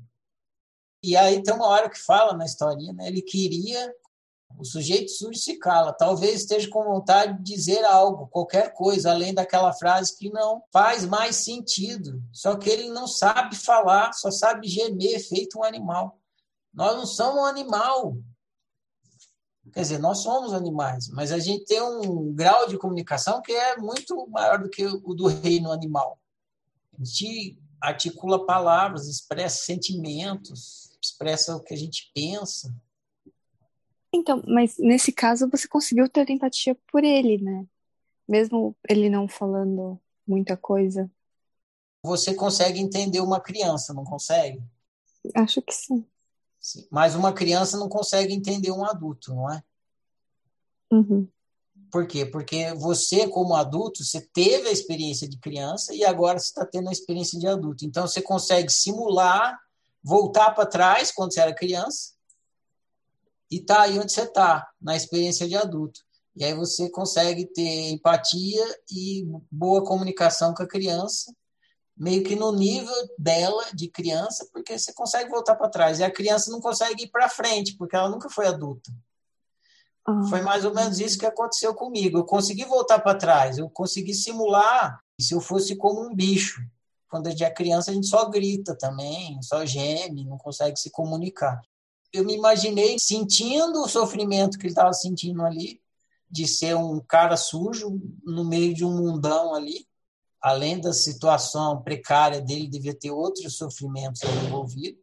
[1.02, 3.08] E aí tem uma hora que fala na historinha, né?
[3.08, 3.93] ele queria
[4.58, 5.93] o sujeito surge se cala.
[5.93, 11.05] Talvez esteja com vontade de dizer algo, qualquer coisa, além daquela frase que não faz
[11.05, 12.21] mais sentido.
[12.31, 16.19] Só que ele não sabe falar, só sabe gemer, feito um animal.
[16.73, 18.17] Nós não somos um animal.
[19.73, 23.75] Quer dizer, nós somos animais, mas a gente tem um grau de comunicação que é
[23.77, 26.19] muito maior do que o do reino animal.
[26.97, 32.73] A gente articula palavras, expressa sentimentos, expressa o que a gente pensa.
[34.15, 37.65] Então, mas nesse caso você conseguiu ter empatia por ele, né?
[38.25, 41.12] Mesmo ele não falando muita coisa.
[42.01, 44.63] Você consegue entender uma criança, não consegue?
[45.36, 46.06] Acho que sim.
[46.62, 46.88] sim.
[46.89, 49.62] Mas uma criança não consegue entender um adulto, não é?
[50.93, 51.28] Uhum.
[51.91, 52.25] Por quê?
[52.25, 56.88] Porque você, como adulto, você teve a experiência de criança e agora você está tendo
[56.88, 57.86] a experiência de adulto.
[57.86, 59.60] Então, você consegue simular,
[60.01, 62.14] voltar para trás quando você era criança
[63.56, 66.02] e tá aí onde você está, na experiência de adulto.
[66.36, 71.34] E aí você consegue ter empatia e boa comunicação com a criança,
[71.96, 76.00] meio que no nível dela de criança, porque você consegue voltar para trás.
[76.00, 78.91] E a criança não consegue ir para frente, porque ela nunca foi adulta.
[80.06, 80.24] Ah.
[80.30, 82.18] Foi mais ou menos isso que aconteceu comigo.
[82.18, 86.62] Eu consegui voltar para trás, eu consegui simular se eu fosse como um bicho.
[87.08, 90.91] Quando a gente é criança, a gente só grita também, só geme, não consegue se
[90.91, 91.62] comunicar
[92.15, 95.82] eu me imaginei sentindo o sofrimento que ele estava sentindo ali,
[96.30, 99.88] de ser um cara sujo no meio de um mundão ali,
[100.41, 105.01] além da situação precária dele, devia ter outros sofrimentos envolvidos,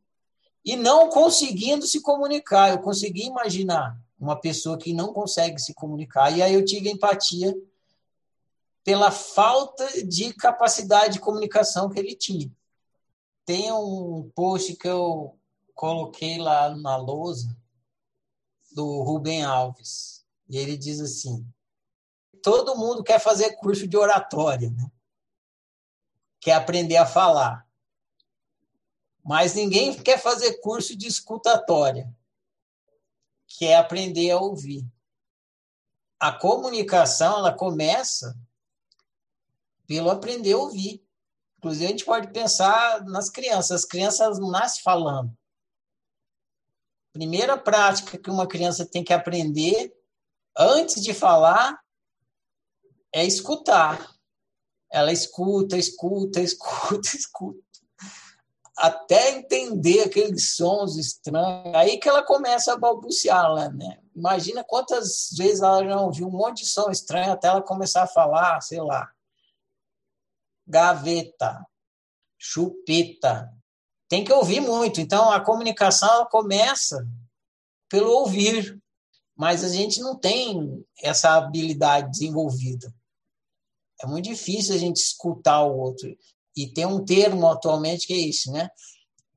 [0.65, 2.71] e não conseguindo se comunicar.
[2.71, 7.55] Eu consegui imaginar uma pessoa que não consegue se comunicar, e aí eu tive empatia
[8.85, 12.51] pela falta de capacidade de comunicação que ele tinha.
[13.45, 15.37] Tem um post que eu
[15.75, 17.57] coloquei lá na lousa
[18.73, 21.47] do Rubem Alves, e ele diz assim:
[22.43, 24.91] todo mundo quer fazer curso de oratória, né?
[26.43, 27.67] quer aprender a falar.
[29.25, 32.13] Mas ninguém quer fazer curso de escutatória,
[33.47, 34.85] quer aprender a ouvir.
[36.19, 38.37] A comunicação ela começa
[39.87, 41.07] pelo aprender a ouvir.
[41.59, 43.83] Inclusive, a gente pode pensar nas crianças.
[43.83, 45.37] As crianças nascem falando.
[47.13, 49.95] Primeira prática que uma criança tem que aprender
[50.57, 51.79] antes de falar
[53.13, 54.11] é escutar.
[54.91, 57.61] Ela escuta, escuta, escuta, escuta.
[58.77, 61.75] Até entender aqueles sons estranhos.
[61.75, 63.99] Aí que ela começa a balbuciar lá, né?
[64.15, 68.09] Imagina quantas vezes ela já ouviu um monte de som estranho até ela começar a
[68.09, 69.11] falar, sei lá,
[70.67, 71.67] gaveta,
[72.39, 73.53] chupeta.
[74.13, 75.01] Tem que ouvir muito.
[75.01, 77.09] Então, a comunicação começa
[77.89, 78.79] pelo ouvir,
[79.35, 82.95] mas a gente não tem essa habilidade desenvolvida.
[84.03, 86.15] É muito difícil a gente escutar o outro.
[86.55, 88.69] E tem um termo atualmente que é isso, né?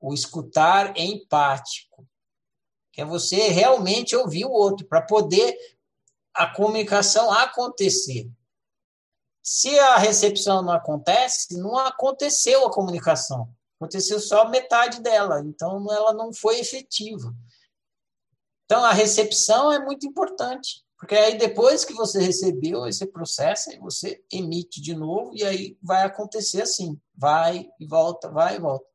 [0.01, 2.05] O escutar empático,
[2.91, 5.57] que é você realmente ouvir o outro para poder
[6.33, 8.29] a comunicação acontecer.
[9.41, 13.49] Se a recepção não acontece, não aconteceu a comunicação.
[13.85, 17.31] Aconteceu só metade dela, então ela não foi efetiva.
[18.65, 23.77] Então a recepção é muito importante, porque aí depois que você recebeu, esse processo, aí
[23.77, 28.87] você emite de novo e aí vai acontecer assim, vai e volta, vai e volta.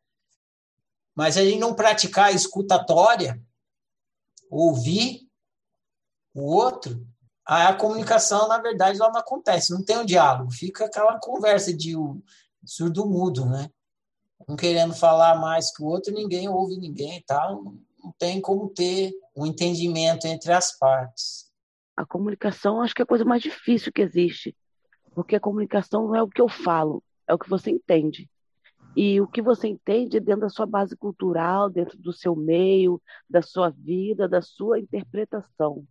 [1.14, 3.40] Mas a gente não praticar a escutatória,
[4.50, 5.20] ouvir
[6.34, 7.06] o outro,
[7.46, 11.94] a comunicação, na verdade, ela não acontece, não tem um diálogo, fica aquela conversa de
[12.64, 13.70] surdo-mudo, né?
[14.48, 17.62] Um querendo falar mais que o outro, ninguém ouve ninguém tal,
[18.02, 21.50] não tem como ter um entendimento entre as partes.
[21.96, 24.56] A comunicação acho que é a coisa mais difícil que existe,
[25.14, 28.28] porque a comunicação não é o que eu falo, é o que você entende.
[28.96, 33.40] E o que você entende dentro da sua base cultural, dentro do seu meio, da
[33.40, 35.86] sua vida, da sua interpretação.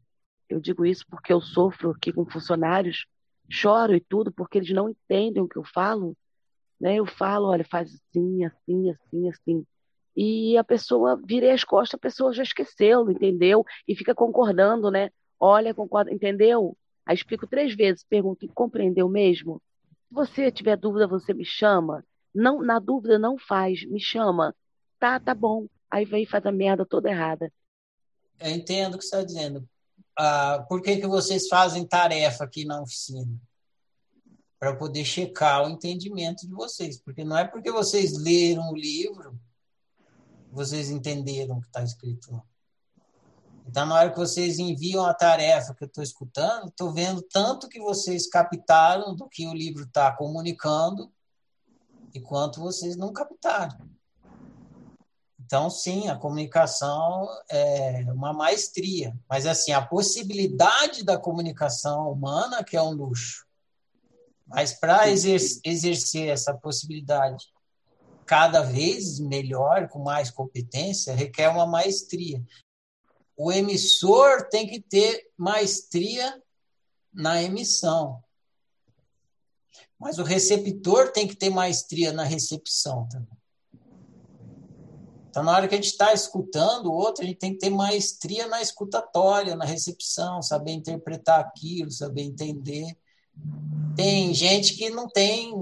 [0.49, 3.05] Eu digo isso porque eu sofro aqui com funcionários,
[3.49, 6.17] choro e tudo, porque eles não entendem o que eu falo.
[6.79, 6.95] Né?
[6.95, 9.65] Eu falo, olha, faz assim, assim, assim, assim.
[10.15, 13.65] E a pessoa vira as costas, a pessoa já esqueceu, entendeu?
[13.87, 15.09] E fica concordando, né?
[15.39, 16.75] Olha, concorda, entendeu?
[17.05, 19.61] Aí explico três vezes, pergunto, compreendeu mesmo?
[20.07, 22.03] Se você tiver dúvida, você me chama.
[22.33, 24.55] Não, na dúvida, não faz, me chama.
[24.99, 25.67] Tá, tá bom.
[25.89, 27.51] Aí vem e faz a merda toda errada.
[28.39, 29.67] Eu entendo o que você está dizendo
[30.21, 33.25] ah, por que, que vocês fazem tarefa aqui na oficina?
[34.59, 36.99] Para poder checar o entendimento de vocês.
[36.99, 39.39] Porque não é porque vocês leram o livro
[40.51, 42.41] vocês entenderam o que está escrito.
[43.67, 47.69] Então, na hora que vocês enviam a tarefa que eu estou escutando, estou vendo tanto
[47.69, 51.11] que vocês captaram do que o livro está comunicando
[52.13, 53.77] e quanto vocês não captaram.
[55.39, 62.75] Então, sim, a comunicação é uma maestria, mas assim, a possibilidade da comunicação humana que
[62.75, 63.48] é um luxo.
[64.49, 67.45] Mas para exercer essa possibilidade
[68.25, 72.43] cada vez melhor, com mais competência, requer uma maestria.
[73.37, 76.41] O emissor tem que ter maestria
[77.13, 78.23] na emissão.
[79.99, 83.37] Mas o receptor tem que ter maestria na recepção também.
[85.29, 87.69] Então, na hora que a gente está escutando o outro, a gente tem que ter
[87.69, 92.97] maestria na escutatória, na recepção, saber interpretar aquilo, saber entender.
[93.95, 95.53] Tem gente que não tem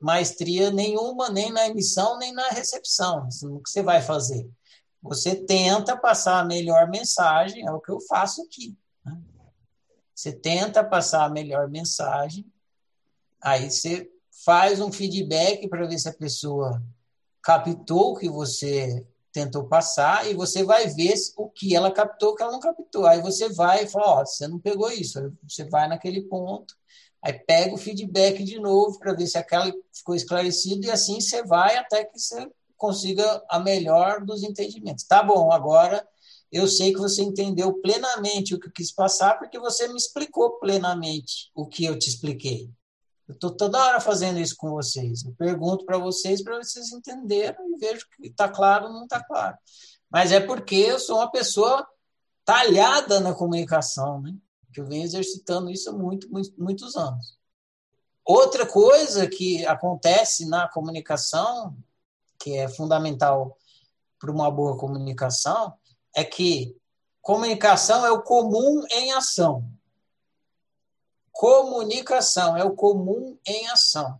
[0.00, 3.28] maestria nenhuma, nem na emissão, nem na recepção.
[3.44, 4.48] O que você vai fazer?
[5.02, 8.76] Você tenta passar a melhor mensagem, é o que eu faço aqui.
[9.04, 9.20] Né?
[10.14, 12.44] Você tenta passar a melhor mensagem,
[13.40, 14.10] aí você
[14.44, 16.82] faz um feedback para ver se a pessoa
[17.42, 22.34] captou o que você tentou passar e você vai ver o que ela captou, o
[22.34, 23.04] que ela não captou.
[23.04, 25.18] Aí você vai e fala, ó, oh, você não pegou isso.
[25.18, 26.74] Aí você vai naquele ponto,
[27.24, 31.42] aí pega o feedback de novo para ver se aquela ficou esclarecido e assim você
[31.42, 32.46] vai até que você
[32.76, 35.04] consiga a melhor dos entendimentos.
[35.04, 36.06] Tá bom, agora
[36.52, 40.58] eu sei que você entendeu plenamente o que eu quis passar porque você me explicou
[40.58, 42.70] plenamente o que eu te expliquei.
[43.26, 45.24] Eu estou toda hora fazendo isso com vocês.
[45.24, 49.24] Eu pergunto para vocês para vocês entenderem e vejo que está claro ou não está
[49.24, 49.56] claro.
[50.10, 51.86] Mas é porque eu sou uma pessoa
[52.44, 54.34] talhada na comunicação, né?
[54.74, 57.38] Que eu venho exercitando isso há muito, muito, muitos anos.
[58.24, 61.76] Outra coisa que acontece na comunicação,
[62.38, 63.56] que é fundamental
[64.18, 65.74] para uma boa comunicação,
[66.14, 66.76] é que
[67.22, 69.70] comunicação é o comum em ação.
[71.30, 74.18] Comunicação é o comum em ação.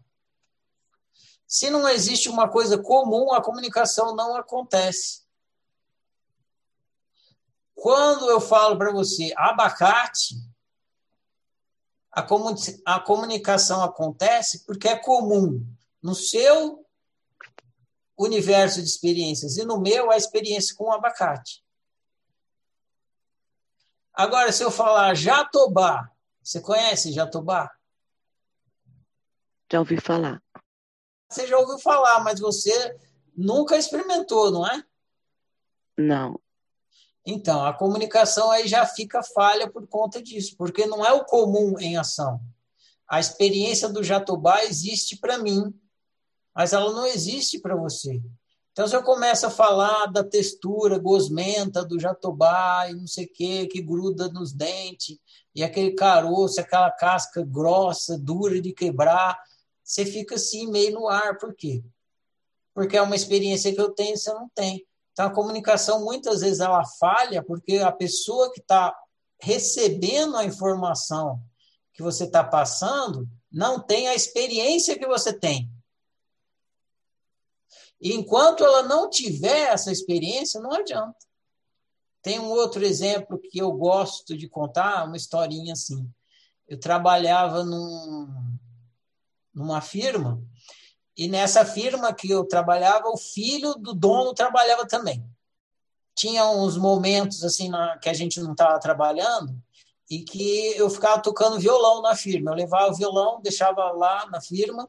[1.46, 5.23] Se não existe uma coisa comum, a comunicação não acontece.
[7.74, 10.36] Quando eu falo para você abacate,
[12.10, 12.54] a, comun
[12.86, 15.66] a comunicação acontece porque é comum
[16.02, 16.86] no seu
[18.16, 21.64] universo de experiências e no meu a experiência com o abacate.
[24.12, 26.08] Agora, se eu falar jatobá,
[26.40, 27.68] você conhece jatobá?
[29.70, 30.40] Já ouvi falar.
[31.28, 32.96] Você já ouviu falar, mas você
[33.36, 34.84] nunca experimentou, não é?
[35.98, 36.40] Não.
[37.26, 41.78] Então, a comunicação aí já fica falha por conta disso, porque não é o comum
[41.78, 42.40] em ação.
[43.08, 45.72] A experiência do jatobá existe para mim,
[46.54, 48.20] mas ela não existe para você.
[48.72, 53.32] Então, se eu começo a falar da textura gosmenta do jatobá e não sei o
[53.32, 55.16] que, que gruda nos dentes,
[55.54, 59.40] e aquele caroço, aquela casca grossa, dura de quebrar,
[59.82, 61.38] você fica assim meio no ar.
[61.38, 61.84] Por quê?
[62.74, 64.84] Porque é uma experiência que eu tenho e você não tem.
[65.14, 68.92] Então, a comunicação, muitas vezes, ela falha porque a pessoa que está
[69.40, 71.40] recebendo a informação
[71.92, 75.70] que você está passando não tem a experiência que você tem.
[78.00, 81.16] E enquanto ela não tiver essa experiência, não adianta.
[82.20, 86.10] Tem um outro exemplo que eu gosto de contar, uma historinha assim.
[86.66, 88.58] Eu trabalhava num,
[89.54, 90.42] numa firma
[91.16, 95.24] e nessa firma que eu trabalhava, o filho do dono trabalhava também.
[96.14, 99.56] Tinha uns momentos assim na, que a gente não estava trabalhando
[100.10, 102.50] e que eu ficava tocando violão na firma.
[102.50, 104.88] Eu levava o violão, deixava lá na firma.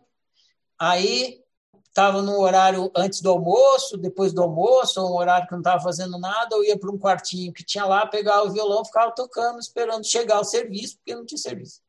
[0.79, 1.43] Aí
[1.87, 5.81] estava no horário antes do almoço, depois do almoço, ou um horário que não estava
[5.81, 9.59] fazendo nada, eu ia para um quartinho que tinha lá, pegava o violão, ficava tocando,
[9.59, 11.81] esperando chegar o serviço, porque não tinha serviço.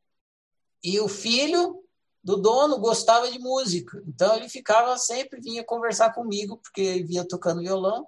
[0.84, 1.82] E o filho
[2.26, 7.24] do dono gostava de música, então ele ficava sempre vinha conversar comigo porque ele via
[7.24, 8.04] tocando violão.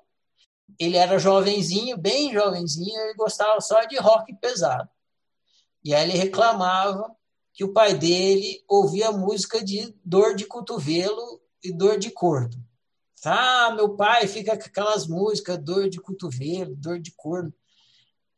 [0.77, 4.91] Ele era jovenzinho, bem jovenzinho, ele gostava só de rock pesado.
[5.85, 7.15] E aí ele reclamava
[7.55, 12.61] que o pai dele ouvia música de dor de cotovelo e dor de corno.
[13.25, 17.55] Ah, meu pai fica com aquelas músicas, dor de cotovelo, dor de corno.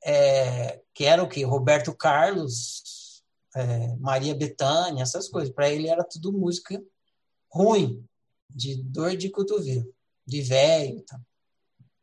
[0.05, 1.43] É, que era o quê?
[1.43, 2.83] Roberto Carlos,
[3.55, 5.53] é, Maria Bethânia, essas coisas.
[5.53, 6.83] Para ele era tudo música
[7.53, 8.05] ruim,
[8.49, 9.93] de dor de cotovelo,
[10.27, 11.21] de velho e tal.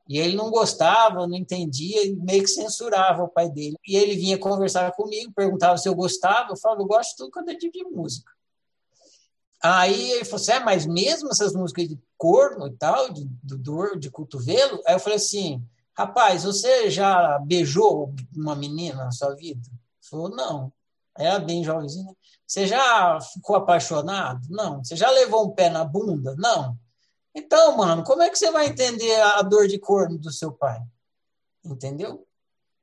[0.09, 3.75] E ele não gostava, não entendia, e meio que censurava o pai dele.
[3.85, 6.51] E ele vinha conversar comigo, perguntava se eu gostava.
[6.51, 8.31] Eu falava, eu gosto de tudo quando é de música.
[9.61, 13.57] Aí ele falou assim: é, mas mesmo essas músicas de corno e tal, de, de
[13.57, 14.81] dor de cotovelo?
[14.87, 15.61] Aí eu falei assim:
[15.93, 19.67] rapaz, você já beijou uma menina na sua vida?
[19.67, 20.71] Ele falou: não.
[21.17, 22.15] Era bem jovenzinho.
[22.45, 24.47] Você já ficou apaixonado?
[24.49, 24.83] Não.
[24.83, 26.35] Você já levou um pé na bunda?
[26.37, 26.77] Não.
[27.35, 30.79] Então, mano, como é que você vai entender a dor de corno do seu pai?
[31.63, 32.25] Entendeu?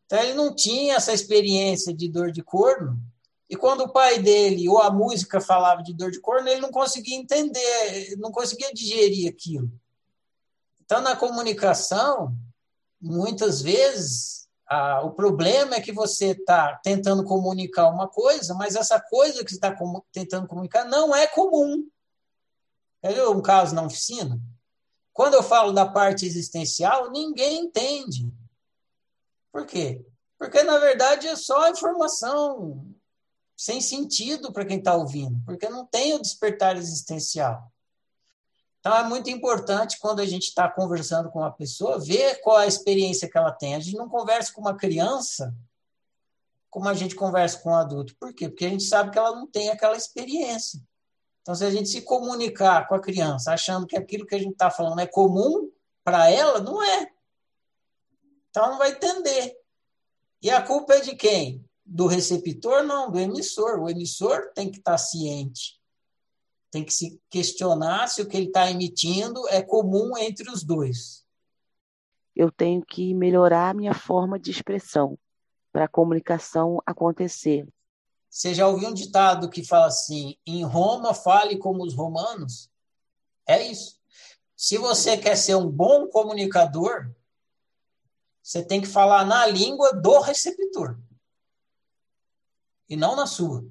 [0.06, 3.00] Então, ele não tinha essa experiência de dor de corno.
[3.48, 6.70] E quando o pai dele ou a música falava de dor de corno, ele não
[6.70, 9.70] conseguia entender, não conseguia digerir aquilo.
[10.84, 12.36] Então, na comunicação,
[13.00, 14.43] muitas vezes
[14.74, 19.50] ah, o problema é que você está tentando comunicar uma coisa, mas essa coisa que
[19.50, 21.88] você está com, tentando comunicar não é comum.
[22.98, 23.30] Entendeu?
[23.30, 24.40] Um caso na oficina.
[25.12, 28.32] Quando eu falo da parte existencial, ninguém entende.
[29.52, 30.04] Por quê?
[30.36, 32.84] Porque, na verdade, é só informação
[33.56, 37.72] sem sentido para quem está ouvindo, porque não tem o despertar existencial.
[38.86, 42.66] Então, é muito importante, quando a gente está conversando com uma pessoa, ver qual a
[42.66, 43.74] experiência que ela tem.
[43.74, 45.56] A gente não conversa com uma criança
[46.68, 48.14] como a gente conversa com um adulto.
[48.20, 48.46] Por quê?
[48.46, 50.78] Porque a gente sabe que ela não tem aquela experiência.
[51.40, 54.52] Então, se a gente se comunicar com a criança achando que aquilo que a gente
[54.52, 55.72] está falando é comum
[56.04, 57.10] para ela, não é.
[58.50, 59.56] Então, não vai entender.
[60.42, 61.64] E a culpa é de quem?
[61.86, 62.82] Do receptor?
[62.82, 63.80] Não, do emissor.
[63.80, 65.82] O emissor tem que estar tá ciente
[66.74, 71.24] tem que se questionar se o que ele está emitindo é comum entre os dois.
[72.34, 75.16] Eu tenho que melhorar a minha forma de expressão
[75.72, 77.64] para a comunicação acontecer.
[78.28, 82.68] Você já ouviu um ditado que fala assim: em Roma, fale como os romanos?
[83.46, 84.00] É isso.
[84.56, 87.08] Se você quer ser um bom comunicador,
[88.42, 90.98] você tem que falar na língua do receptor
[92.88, 93.64] e não na sua.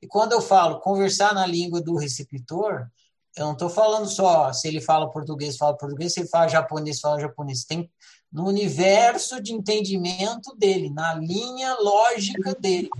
[0.00, 2.88] E quando eu falo conversar na língua do receptor,
[3.36, 7.00] eu não estou falando só se ele fala português, fala português, se ele fala japonês,
[7.00, 7.64] fala japonês.
[7.64, 7.90] Tem
[8.30, 12.90] no universo de entendimento dele, na linha lógica dele.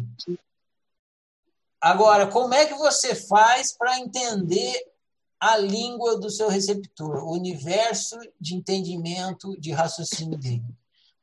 [1.81, 4.75] Agora, como é que você faz para entender
[5.39, 10.65] a língua do seu receptor, o universo de entendimento, de raciocínio dele?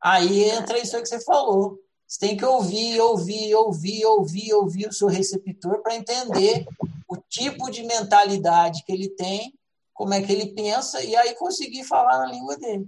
[0.02, 1.80] Aí entra isso que você falou.
[2.16, 6.66] Você tem que ouvir, ouvir, ouvir, ouvir, ouvir o seu receptor para entender
[7.10, 9.54] o tipo de mentalidade que ele tem,
[9.94, 12.88] como é que ele pensa, e aí conseguir falar na língua dele.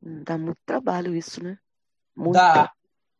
[0.00, 1.58] Dá muito trabalho isso, né?
[2.14, 2.34] Muito.
[2.34, 2.72] Dá,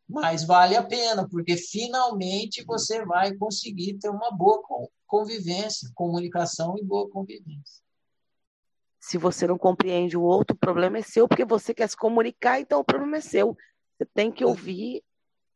[0.08, 4.62] mas vale a pena, porque finalmente você vai conseguir ter uma boa
[5.08, 7.82] convivência, comunicação e boa convivência.
[9.00, 12.60] Se você não compreende o outro, o problema é seu, porque você quer se comunicar,
[12.60, 13.56] então o problema é seu.
[13.98, 15.02] Você tem que ouvir,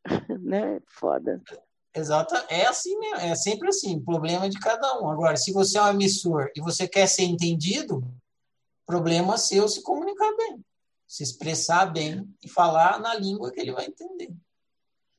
[0.40, 0.80] né?
[0.88, 1.40] Foda.
[1.94, 5.08] Exato, é assim mesmo, é sempre assim, problema de cada um.
[5.08, 8.02] Agora, se você é um emissor e você quer ser entendido,
[8.84, 10.64] problema seu se comunicar bem,
[11.06, 14.34] se expressar bem e falar na língua que ele vai entender.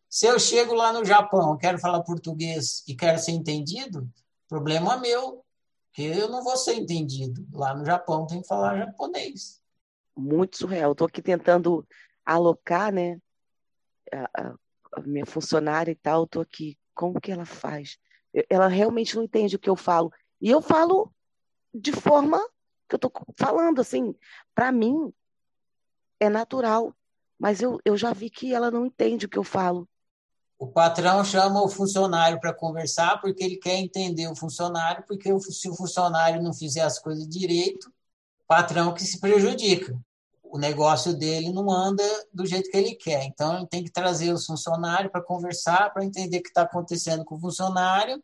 [0.10, 4.10] Se eu chego lá no Japão, quero falar português e quero ser entendido,
[4.50, 5.46] problema meu,
[5.88, 7.48] porque eu não vou ser entendido.
[7.54, 9.62] Lá no Japão tem que falar japonês.
[10.18, 10.92] Muito surreal.
[10.92, 11.88] Estou aqui tentando
[12.26, 13.20] alocar, né?
[14.12, 14.56] A,
[14.94, 16.78] a, minha funcionária e tal, estou aqui.
[16.94, 17.98] Como que ela faz?
[18.50, 20.12] Ela realmente não entende o que eu falo.
[20.40, 21.12] E eu falo
[21.74, 22.40] de forma
[22.88, 24.16] que eu estou falando, assim,
[24.54, 25.12] para mim
[26.20, 26.96] é natural.
[27.40, 29.88] Mas eu, eu já vi que ela não entende o que eu falo.
[30.58, 35.70] O patrão chama o funcionário para conversar porque ele quer entender o funcionário, porque se
[35.70, 37.90] o funcionário não fizer as coisas direito,
[38.44, 40.00] o patrão que se prejudica
[40.54, 43.24] o negócio dele não anda do jeito que ele quer.
[43.24, 47.26] Então, ele tem que trazer os funcionários para conversar, para entender o que está acontecendo
[47.26, 48.24] com o funcionário,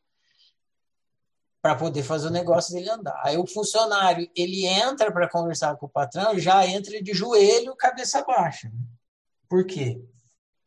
[1.60, 3.20] para poder fazer o negócio dele andar.
[3.26, 8.24] Aí o funcionário, ele entra para conversar com o patrão, já entra de joelho, cabeça
[8.24, 8.72] baixa.
[9.50, 10.00] Por quê?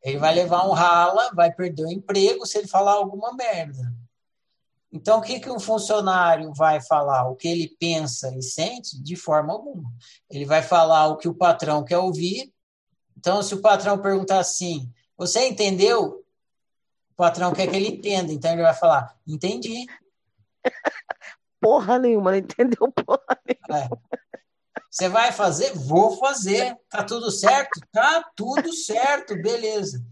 [0.03, 3.95] Ele vai levar um rala, vai perder o emprego se ele falar alguma merda.
[4.93, 7.27] Então, o que, que um funcionário vai falar?
[7.29, 9.03] O que ele pensa e sente?
[9.03, 9.91] De forma alguma.
[10.29, 12.53] Ele vai falar o que o patrão quer ouvir.
[13.17, 16.23] Então, se o patrão perguntar assim, você entendeu?
[17.13, 18.33] O patrão quer que ele entenda.
[18.33, 19.87] Então, ele vai falar, entendi.
[21.59, 23.85] Porra nenhuma, não entendeu porra nenhuma.
[23.85, 23.89] É.
[24.91, 25.73] Você vai fazer?
[25.75, 26.77] Vou fazer.
[26.91, 27.81] Tá tudo certo?
[27.93, 30.05] Tá tudo certo, beleza.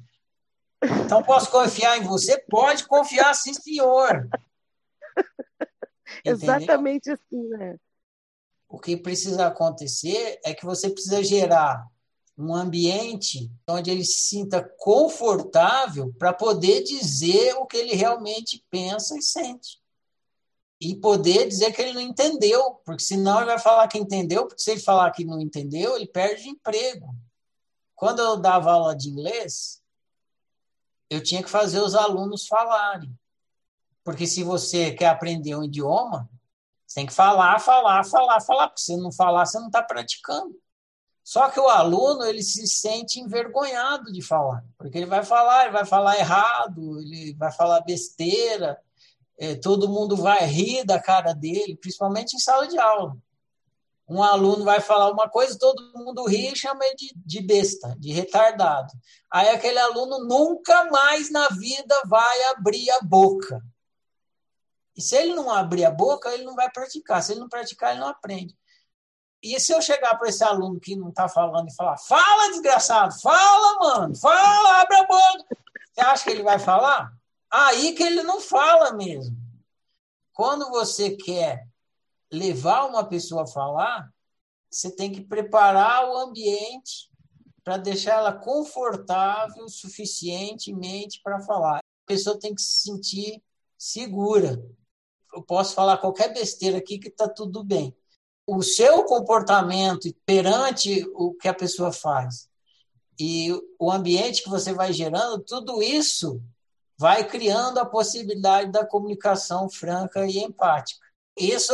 [1.05, 2.39] Então, posso confiar em você?
[2.49, 4.29] Pode confiar, sim, senhor.
[6.25, 7.77] Exatamente assim, né?
[8.69, 11.87] O que precisa acontecer é que você precisa gerar
[12.39, 19.17] um ambiente onde ele se sinta confortável para poder dizer o que ele realmente pensa
[19.17, 19.79] e sente.
[20.81, 24.63] E poder dizer que ele não entendeu, porque senão ele vai falar que entendeu, porque
[24.63, 27.15] se ele falar que não entendeu, ele perde emprego.
[27.95, 29.83] Quando eu dava aula de inglês,
[31.11, 33.15] eu tinha que fazer os alunos falarem.
[34.05, 36.29] Porque se você quer aprender um idioma,
[36.87, 38.69] você tem que falar, falar, falar, falar.
[38.69, 40.55] Porque se não falar, você não está praticando.
[41.23, 45.73] Só que o aluno ele se sente envergonhado de falar, porque ele vai falar, ele
[45.73, 48.77] vai falar errado, ele vai falar besteira,
[49.39, 53.17] é, todo mundo vai rir da cara dele, principalmente em sala de aula.
[54.09, 57.95] Um aluno vai falar uma coisa, todo mundo ri e chama ele de, de besta,
[57.97, 58.93] de retardado.
[59.31, 63.63] Aí aquele aluno nunca mais na vida vai abrir a boca.
[65.01, 67.23] E se ele não abrir a boca, ele não vai praticar.
[67.23, 68.55] Se ele não praticar, ele não aprende.
[69.43, 73.19] E se eu chegar para esse aluno que não está falando e falar, fala, desgraçado,
[73.19, 75.57] fala, mano, fala, abre a boca.
[75.91, 77.11] Você acha que ele vai falar?
[77.51, 79.35] Aí que ele não fala mesmo.
[80.35, 81.67] Quando você quer
[82.31, 84.13] levar uma pessoa a falar,
[84.71, 87.11] você tem que preparar o ambiente
[87.65, 91.79] para deixar ela confortável suficientemente para falar.
[91.79, 93.43] A pessoa tem que se sentir
[93.79, 94.63] segura
[95.35, 97.97] eu posso falar qualquer besteira aqui que está tudo bem.
[98.47, 102.49] O seu comportamento perante o que a pessoa faz
[103.19, 106.43] e o ambiente que você vai gerando, tudo isso
[106.99, 111.07] vai criando a possibilidade da comunicação franca e empática.
[111.37, 111.73] Isso,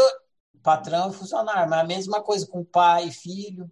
[0.63, 3.71] patrão e funcionário, mas a mesma coisa com pai e filho.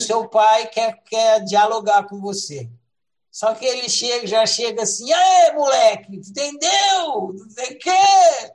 [0.00, 2.68] Seu pai quer, quer dialogar com você.
[3.30, 7.32] Só que ele chega, já chega assim, aê, moleque, entendeu?
[7.32, 8.52] Não sei o quê.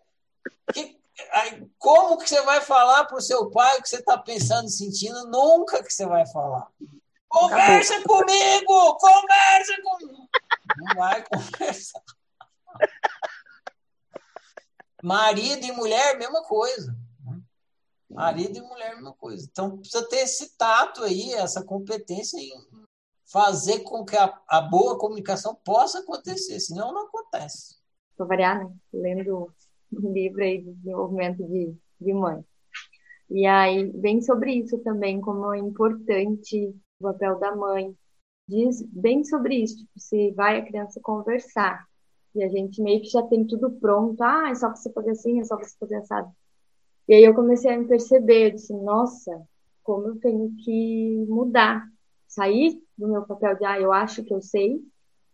[0.73, 0.99] Que,
[1.31, 4.67] aí, como que você vai falar para o seu pai o que você está pensando
[4.67, 5.27] e sentindo?
[5.27, 6.67] Nunca que você vai falar.
[7.27, 8.19] Conversa Acabou.
[8.19, 8.97] comigo!
[8.97, 10.29] Conversa comigo!
[10.77, 12.01] Não vai conversar.
[15.03, 16.95] Marido e mulher, mesma coisa.
[18.09, 19.47] Marido e mulher, mesma coisa.
[19.49, 22.51] Então, precisa ter esse tato aí, essa competência em
[23.25, 27.75] fazer com que a, a boa comunicação possa acontecer, senão não acontece.
[28.15, 28.73] Para variar, né?
[28.93, 29.53] Lendo
[29.91, 32.43] livro aí de desenvolvimento de, de mãe.
[33.29, 37.93] E aí, bem sobre isso também, como é importante o papel da mãe.
[38.47, 41.85] Diz bem sobre isso, tipo, se vai a criança conversar,
[42.33, 45.39] e a gente meio que já tem tudo pronto, ah, é só você fazer assim,
[45.39, 46.31] é só você fazer assado.
[47.07, 49.41] E aí eu comecei a me perceber, eu disse, nossa,
[49.83, 51.85] como eu tenho que mudar,
[52.27, 54.81] sair do meu papel de, ah, eu acho que eu sei,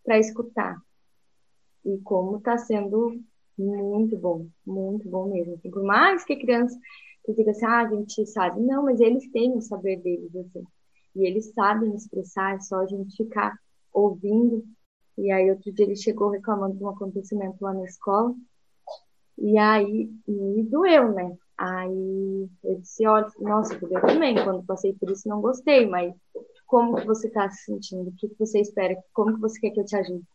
[0.03, 0.77] para escutar.
[1.85, 3.19] E como está sendo
[3.57, 5.55] muito bom, muito bom mesmo.
[5.55, 6.77] Assim, por mais que a criança
[7.25, 10.63] que diga assim, ah, a gente sabe, não, mas eles têm o saber deles, assim.
[11.15, 13.55] E eles sabem expressar, é só a gente ficar
[13.93, 14.63] ouvindo.
[15.17, 18.33] E aí, outro dia ele chegou reclamando de um acontecimento lá na escola.
[19.37, 21.35] E aí, me doeu, né?
[21.57, 26.13] Aí eu disse, olha, nossa, eu também, quando passei por isso não gostei, mas
[26.65, 28.09] como que você está se sentindo?
[28.09, 28.95] O que, que você espera?
[29.13, 30.25] Como que você quer que eu te ajude?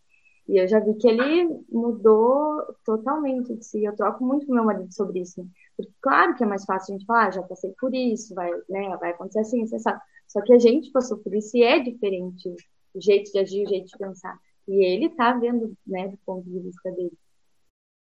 [0.49, 3.85] E eu já vi que ele mudou totalmente de si.
[3.85, 5.43] Eu troco muito com meu marido sobre isso.
[5.43, 5.49] Né?
[5.77, 8.51] Porque, claro que é mais fácil a gente falar, ah, já passei por isso, vai,
[8.69, 10.01] né, vai acontecer assim, você sabe.
[10.27, 12.49] Só que a gente passou por isso e é diferente
[12.95, 14.39] o jeito de agir, o jeito de pensar.
[14.67, 17.17] E ele tá vendo, né, do ponto de vista dele.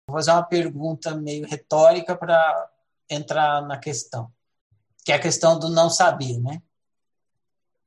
[0.08, 2.70] Vou fazer uma pergunta meio retórica para
[3.08, 4.30] entrar na questão,
[5.04, 6.60] que é a questão do não saber, né?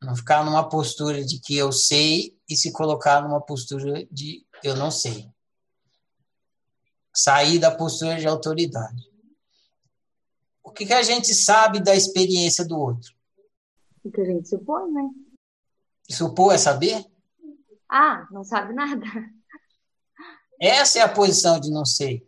[0.02, 4.76] Não ficar numa postura de que eu sei e se colocar numa postura de eu
[4.76, 5.30] não sei.
[7.14, 9.04] Sair da postura de autoridade.
[10.64, 13.14] O que, que a gente sabe da experiência do outro?
[14.04, 15.10] O que a gente supõe, né?
[16.10, 17.06] Supor é saber?
[17.90, 19.06] Ah, não sabe nada.
[20.60, 22.28] Essa é a posição de não sei.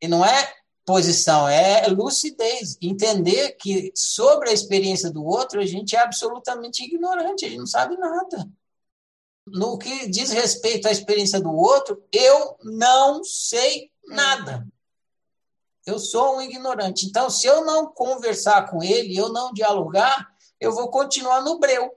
[0.00, 2.76] E não é posição, é lucidez.
[2.80, 7.66] Entender que sobre a experiência do outro a gente é absolutamente ignorante, a gente não
[7.66, 8.50] sabe nada.
[9.52, 14.66] No que diz respeito à experiência do outro, eu não sei nada.
[15.84, 17.06] Eu sou um ignorante.
[17.06, 21.90] Então, se eu não conversar com ele, eu não dialogar, eu vou continuar no breu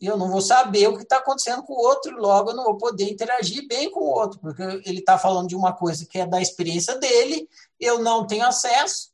[0.00, 2.64] e eu não vou saber o que está acontecendo com o outro, logo eu não
[2.64, 6.18] vou poder interagir bem com o outro, porque ele está falando de uma coisa que
[6.18, 7.48] é da experiência dele,
[7.80, 9.10] eu não tenho acesso.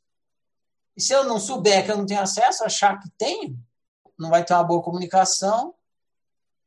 [0.97, 3.59] E se eu não souber que eu não tenho acesso, achar que tenho,
[4.19, 5.75] não vai ter uma boa comunicação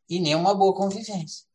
[0.10, 1.46] e nem uma boa convivência.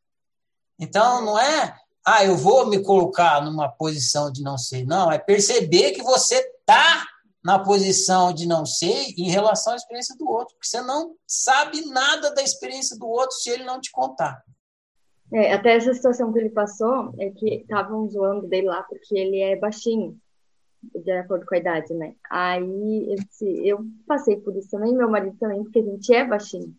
[0.79, 4.85] Então, não é, ah, eu vou me colocar numa posição de não ser.
[4.85, 7.07] Não, é perceber que você está
[7.45, 11.85] na posição de não ser em relação à experiência do outro, porque você não sabe
[11.87, 14.43] nada da experiência do outro se ele não te contar.
[15.33, 19.41] É, até essa situação que ele passou é que estavam zoando dele lá porque ele
[19.41, 20.19] é baixinho,
[20.83, 22.15] de acordo com a idade, né?
[22.31, 23.17] Aí
[23.65, 26.77] eu passei por isso também, meu marido também, porque a gente é baixinho.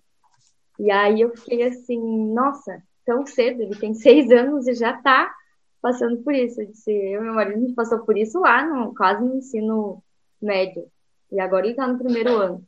[0.79, 1.99] E aí eu fiquei assim,
[2.33, 5.33] nossa, tão cedo, ele tem seis anos e já tá
[5.81, 6.61] passando por isso.
[6.61, 10.03] Eu disse, eu meu marido, a gente passou por isso lá, no, quase no ensino
[10.41, 10.85] médio.
[11.31, 12.65] E agora ele está no primeiro ano.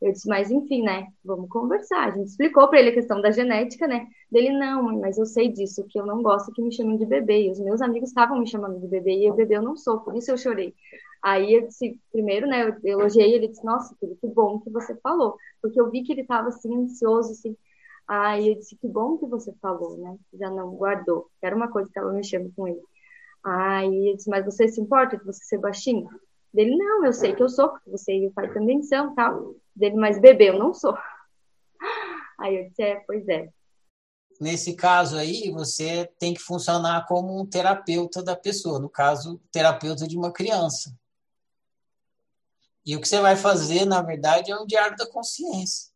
[0.00, 1.08] Eu disse, mas enfim, né?
[1.24, 2.08] Vamos conversar.
[2.08, 4.06] A gente explicou para ele a questão da genética, né?
[4.30, 7.46] Dele, não, mas eu sei disso, que eu não gosto que me chamem de bebê.
[7.46, 10.00] E os meus amigos estavam me chamando de bebê, e eu bebê eu não sou,
[10.00, 10.72] por isso eu chorei.
[11.22, 15.36] Aí eu disse, primeiro, né, eu elogiei, ele disse, nossa, que bom que você falou.
[15.60, 17.56] Porque eu vi que ele estava assim, ansioso, assim.
[18.06, 20.16] Aí eu disse, que bom que você falou, né?
[20.34, 21.28] Já não guardou.
[21.42, 22.80] Era uma coisa que estava mexendo com ele.
[23.44, 26.08] Aí eu disse, mas você se importa de você ser baixinho?
[26.52, 29.54] Dele, não, eu sei que eu sou, porque você e o pai também são, tal.
[29.76, 30.96] Dele, mas bebê, eu não sou.
[32.40, 33.48] Aí eu disse, é, pois é.
[34.40, 40.06] Nesse caso aí, você tem que funcionar como um terapeuta da pessoa, no caso, terapeuta
[40.06, 40.96] de uma criança.
[42.88, 45.90] E o que você vai fazer, na verdade, é um diário da consciência.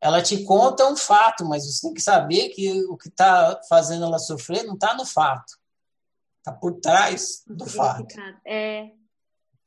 [0.00, 4.04] Ela te conta um fato, mas você tem que saber que o que está fazendo
[4.04, 5.56] ela sofrer não está no fato.
[6.38, 8.12] Está por trás do fato.
[8.44, 8.90] É,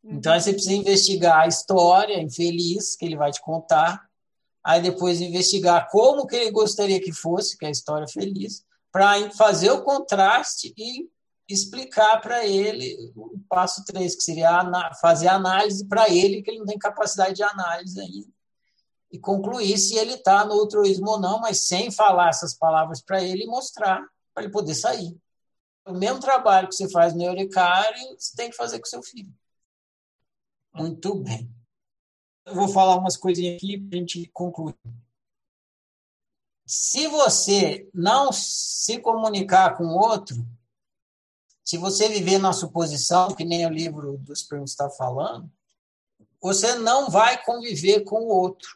[0.03, 4.05] então aí você precisa investigar a história infeliz que ele vai te contar,
[4.61, 9.32] aí depois investigar como que ele gostaria que fosse, que é a história feliz, para
[9.32, 11.09] fazer o contraste e
[11.47, 16.65] explicar para ele o passo 3, que seria fazer análise para ele, que ele não
[16.65, 18.27] tem capacidade de análise ainda.
[19.11, 23.23] e concluir se ele está no altruísmo ou não, mas sem falar essas palavras para
[23.23, 25.17] ele e mostrar, para ele poder sair.
[25.85, 29.33] O mesmo trabalho que você faz no Eurecário, você tem que fazer com seu filho.
[30.73, 31.49] Muito bem.
[32.45, 34.75] Eu vou falar umas coisinhas aqui para a gente concluir.
[36.65, 40.35] Se você não se comunicar com o outro,
[41.68, 45.51] se você viver na suposição, que nem o livro dos Perguntas está falando,
[46.41, 48.70] você não vai conviver com o outro.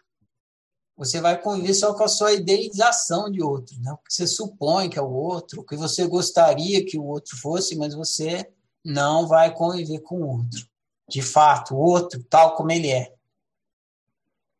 [0.97, 3.93] Você vai conviver só com a sua idealização de outro, né?
[3.93, 7.37] o que você supõe que é o outro, o que você gostaria que o outro
[7.37, 8.51] fosse, mas você
[8.83, 10.67] não vai conviver com o outro.
[11.07, 13.15] De fato, o outro, tal como ele é.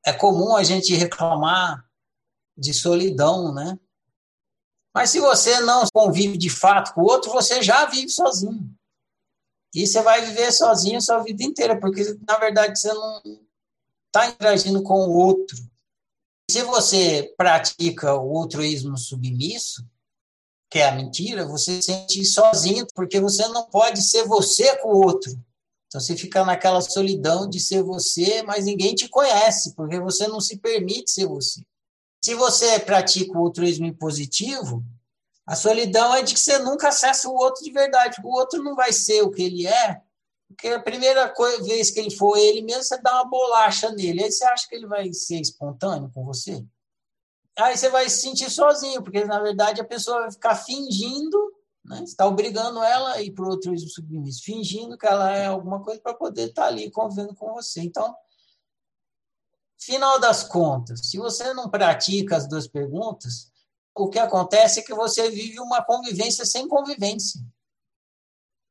[0.06, 1.86] É comum a gente reclamar
[2.58, 3.78] de solidão, né?
[4.94, 8.70] Mas se você não convive de fato com o outro, você já vive sozinho.
[9.74, 13.22] E você vai viver sozinho a sua vida inteira, porque na verdade você não
[14.08, 15.58] está interagindo com o outro.
[16.50, 19.86] Se você pratica o altruísmo submisso,
[20.70, 24.90] que é a mentira, você se sente sozinho, porque você não pode ser você com
[24.90, 25.32] o outro.
[25.88, 30.42] Então você fica naquela solidão de ser você, mas ninguém te conhece, porque você não
[30.42, 31.62] se permite ser você.
[32.24, 34.84] Se você pratica o altruísmo impositivo,
[35.46, 38.22] a solidão é de que você nunca acessa o outro de verdade.
[38.24, 40.02] O outro não vai ser o que ele é,
[40.48, 44.24] porque a primeira coisa, vez que ele for ele mesmo, você dá uma bolacha nele.
[44.24, 46.64] Aí você acha que ele vai ser espontâneo com você?
[47.58, 51.38] Aí você vai se sentir sozinho, porque na verdade a pessoa vai ficar fingindo,
[51.84, 51.98] né?
[51.98, 55.82] Você está obrigando ela a ir para o altruísmo submisso, fingindo que ela é alguma
[55.82, 57.82] coisa para poder estar tá ali convivendo com você.
[57.82, 58.16] Então,
[59.82, 63.52] Final das contas, se você não pratica as duas perguntas,
[63.96, 67.42] o que acontece é que você vive uma convivência sem convivência.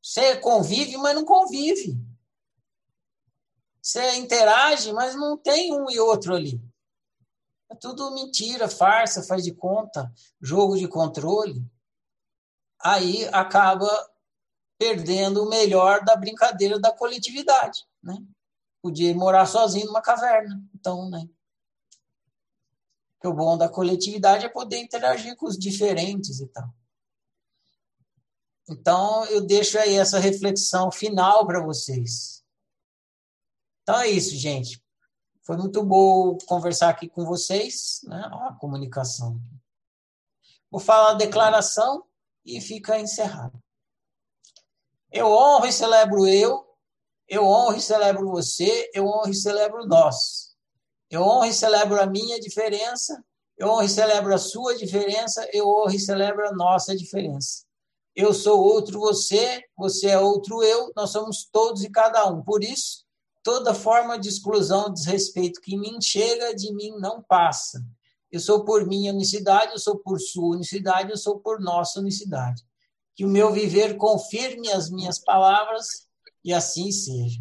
[0.01, 1.99] Você convive, mas não convive.
[3.83, 6.63] Você interage, mas não tem um e outro ali.
[7.69, 11.65] É tudo mentira, farsa, faz de conta, jogo de controle.
[12.81, 13.89] Aí acaba
[14.79, 17.85] perdendo o melhor da brincadeira da coletividade.
[18.03, 18.17] Né?
[18.83, 20.63] Podia morar sozinho numa caverna.
[20.75, 21.29] Então, né?
[23.23, 26.73] o bom da coletividade é poder interagir com os diferentes e tal.
[28.69, 32.43] Então, eu deixo aí essa reflexão final para vocês.
[33.83, 34.83] Então é isso, gente.
[35.43, 38.23] Foi muito bom conversar aqui com vocês, né?
[38.33, 39.41] a comunicação.
[40.71, 42.05] Vou falar a declaração
[42.45, 43.61] e fica encerrado.
[45.11, 46.70] Eu honro e celebro eu,
[47.31, 50.51] eu honro e celebro você, eu honro e celebro nós.
[51.09, 53.25] Eu honro e celebro a minha diferença,
[53.57, 57.65] eu honro e celebro a sua diferença, eu honro e celebro a nossa diferença.
[58.17, 62.43] Eu sou outro você, você é outro eu, nós somos todos e cada um.
[62.43, 63.05] Por isso,
[63.45, 67.81] toda forma de exclusão, desrespeito que em mim chega, de mim não passa.
[68.29, 72.65] Eu sou por minha unicidade, eu sou por sua unicidade, eu sou por nossa unicidade.
[73.15, 76.10] Que o meu viver confirme as minhas palavras
[76.45, 77.41] e assim seja.